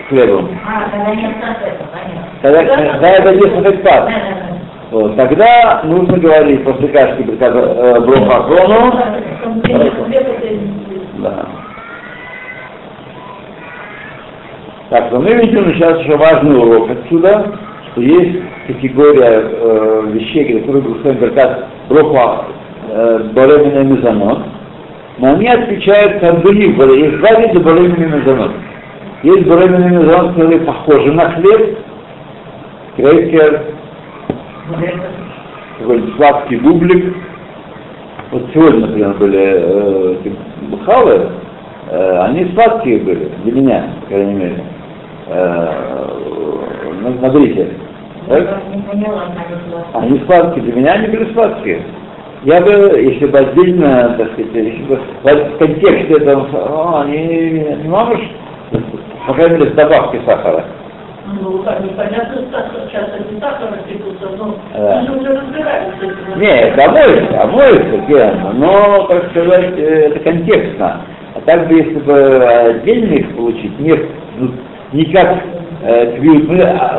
хлебом, 0.08 0.50
А, 0.66 0.90
когда 0.90 1.16
не 1.16 1.26
остается, 1.26 1.84
понятно. 1.92 2.26
когда, 2.42 2.92
когда 2.92 3.10
это 3.10 3.36
не 3.36 3.78
пад, 3.84 4.10
вот, 4.92 5.16
тогда 5.18 5.82
нужно 5.84 6.18
говорить 6.18 6.64
после 6.64 6.88
кашки 6.90 7.24
Беркат 7.24 7.56
э, 7.56 8.00
да. 11.18 11.46
Так, 14.90 15.12
но 15.12 15.20
мы 15.20 15.34
видим 15.34 15.74
сейчас 15.74 16.00
еще 16.02 16.16
важный 16.16 16.58
урок 16.58 16.92
отсюда, 16.92 17.58
что 17.92 18.02
есть 18.02 18.40
категория 18.68 19.42
э, 19.44 20.02
вещей, 20.14 20.60
которые 20.60 20.84
Гусейн 20.84 21.18
Беркат 21.18 21.66
Броха 21.90 22.46
э, 22.92 23.20
Болемина 23.34 23.84
Мезонот, 23.84 24.40
но 25.18 25.34
они 25.34 25.48
отличаются 25.48 26.30
от 26.30 26.42
других, 26.42 26.78
есть 26.78 27.18
два 27.18 27.40
вида 27.40 27.60
Болемина 27.62 28.16
Мезонот. 28.16 28.52
Есть 29.24 29.48
Болемина 29.48 29.86
Мезонот, 29.86 30.34
которые 30.36 30.60
похожи 30.60 31.12
на 31.14 31.32
хлеб, 31.32 31.80
крекер, 32.96 33.64
какой-нибудь 35.80 36.16
сладкий 36.16 36.58
бублик. 36.58 37.16
Вот 38.30 38.44
сегодня, 38.54 38.82
например, 38.82 39.14
были 39.16 39.46
э, 39.46 40.16
бухалы, 40.70 41.32
они 41.92 42.52
сладкие 42.54 43.00
были, 43.00 43.32
для 43.44 43.52
меня, 43.52 43.84
по 44.02 44.08
крайней 44.08 44.34
мере 44.34 44.64
э, 45.28 45.70
на. 47.02 47.30
Так? 48.28 48.58
Они 49.94 50.20
сладкие, 50.26 50.64
для 50.66 50.74
меня 50.74 50.92
они 50.94 51.08
были 51.08 51.32
сладкие. 51.34 51.82
Я 52.44 52.62
бы, 52.62 52.72
если 52.72 53.26
бы 53.28 53.38
отдельно, 53.40 54.16
так 54.18 54.32
сказать, 54.34 54.54
если 54.54 54.84
бы 54.84 55.00
в 55.24 55.58
контексте 55.58 56.14
этого, 56.14 56.48
о, 56.54 57.02
они 57.02 57.28
не 57.82 57.88
можешь, 57.88 58.32
по 59.28 59.34
крайней 59.34 59.58
мере, 59.58 59.72
с 59.72 59.74
добавкой 59.74 60.22
сахара. 60.26 60.64
Ну, 61.28 61.64
так, 61.64 61.84
непонятно, 61.84 62.42
сейчас 62.88 63.10
они 63.14 63.40
сахар 63.40 63.70
растекутся, 63.74 64.28
но 64.38 64.56
Да. 64.76 65.04
мы 65.08 65.18
уже 65.18 65.32
этим. 65.34 66.40
Нет, 66.40 66.80
омоется, 67.42 67.98
Гена, 68.08 68.52
но, 68.54 69.08
так 69.08 69.32
сказать, 69.32 69.74
э, 69.78 70.10
это 70.10 70.20
контекстно. 70.20 71.02
А 71.36 71.42
так 71.42 71.68
бы, 71.68 71.76
если 71.76 72.00
бы 72.00 72.46
отдельно 72.46 73.14
их 73.14 73.36
получить, 73.36 73.78
нет, 73.80 74.00
ну, 74.38 74.52
не 74.94 75.06
как 75.12 75.38
э, 75.84 76.18
квиют, 76.18 76.48
мы, 76.48 76.62
а, 76.62 76.98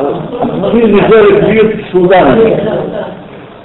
мы 0.71 0.79
лежали 0.79 1.39
квиют 1.41 1.85
с. 1.87 1.93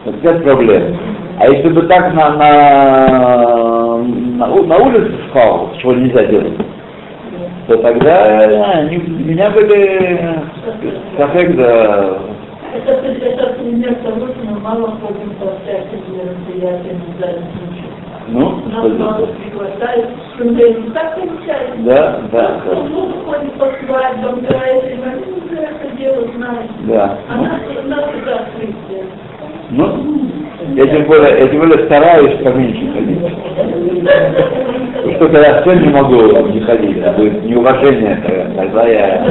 Вот 0.04 0.14
это 0.24 0.40
проблема. 0.40 0.96
А 1.38 1.48
если 1.48 1.68
бы 1.68 1.82
так 1.82 2.14
на, 2.14 2.30
на, 2.36 3.98
на, 3.98 4.46
на 4.46 4.76
улице 4.78 5.12
спал, 5.28 5.70
чего 5.78 5.92
нельзя 5.92 6.24
делать, 6.24 6.54
то 7.68 7.76
тогда 7.76 8.46
э, 8.46 8.62
они 8.80 8.96
меня 8.96 9.50
были 9.50 10.40
как 11.18 11.56
да, 11.56 12.18
Это, 12.74 13.54
пример 13.58 13.94
того, 13.96 14.26
что 14.28 14.44
мы 14.44 14.58
мало 14.60 14.96
ходим 15.02 15.34
по 15.38 15.52
всяким 15.62 16.00
мероприятиям. 16.16 17.02
Ну, 18.32 18.62
что 18.70 18.88
получается. 21.14 21.74
да, 21.78 22.20
да, 22.32 22.60
да, 22.64 22.74
да. 26.88 27.18
А. 29.72 29.96
Ну, 29.96 30.12
я 30.76 30.86
тем 30.86 31.04
более, 31.04 31.38
я 31.38 31.48
тем 31.48 31.60
более 31.60 31.86
стараюсь 31.86 32.42
поменьше 32.42 32.92
ходить. 32.92 33.18
Что 35.16 35.26
когда 35.28 35.62
я 35.64 35.74
не 35.74 35.88
могу 35.88 36.48
не 36.48 36.60
ходить, 36.60 36.96
это 36.98 37.12
будет 37.12 37.44
неуважение, 37.44 38.22
тогда- 38.56 38.86
я, 38.86 39.24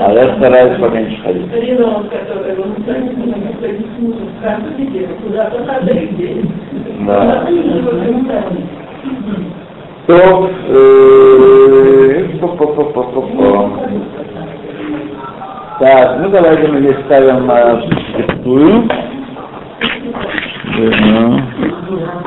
а 0.00 0.12
я 0.12 0.36
стараюсь 0.36 0.78
поменьше 0.78 1.22
ходить. 1.22 1.52
Ренон, 1.52 2.08
который 2.08 2.56
он 2.56 2.82
станет, 2.82 3.16
мы 3.16 3.32
ходить 3.60 3.98
нужно 3.98 4.26
каждую 4.42 4.78
неделю, 4.78 5.08
куда-то 5.22 5.64
надо 5.64 5.92
идти. 5.92 6.42
Да. 7.06 7.46
Да. 8.28 8.44
То, 10.06 10.50
э, 10.68 12.24
по-по-по-по-по-по. 12.40 13.70
Так, 15.80 16.20
ну 16.22 16.28
давайте 16.30 16.68
мы 16.68 16.78
здесь 16.80 16.96
ставим 17.06 17.50
э, 17.50 17.82
шестую. 18.16 18.84
Ага. 18.88 19.05
Très 20.66 20.88
bien. 20.88 22.26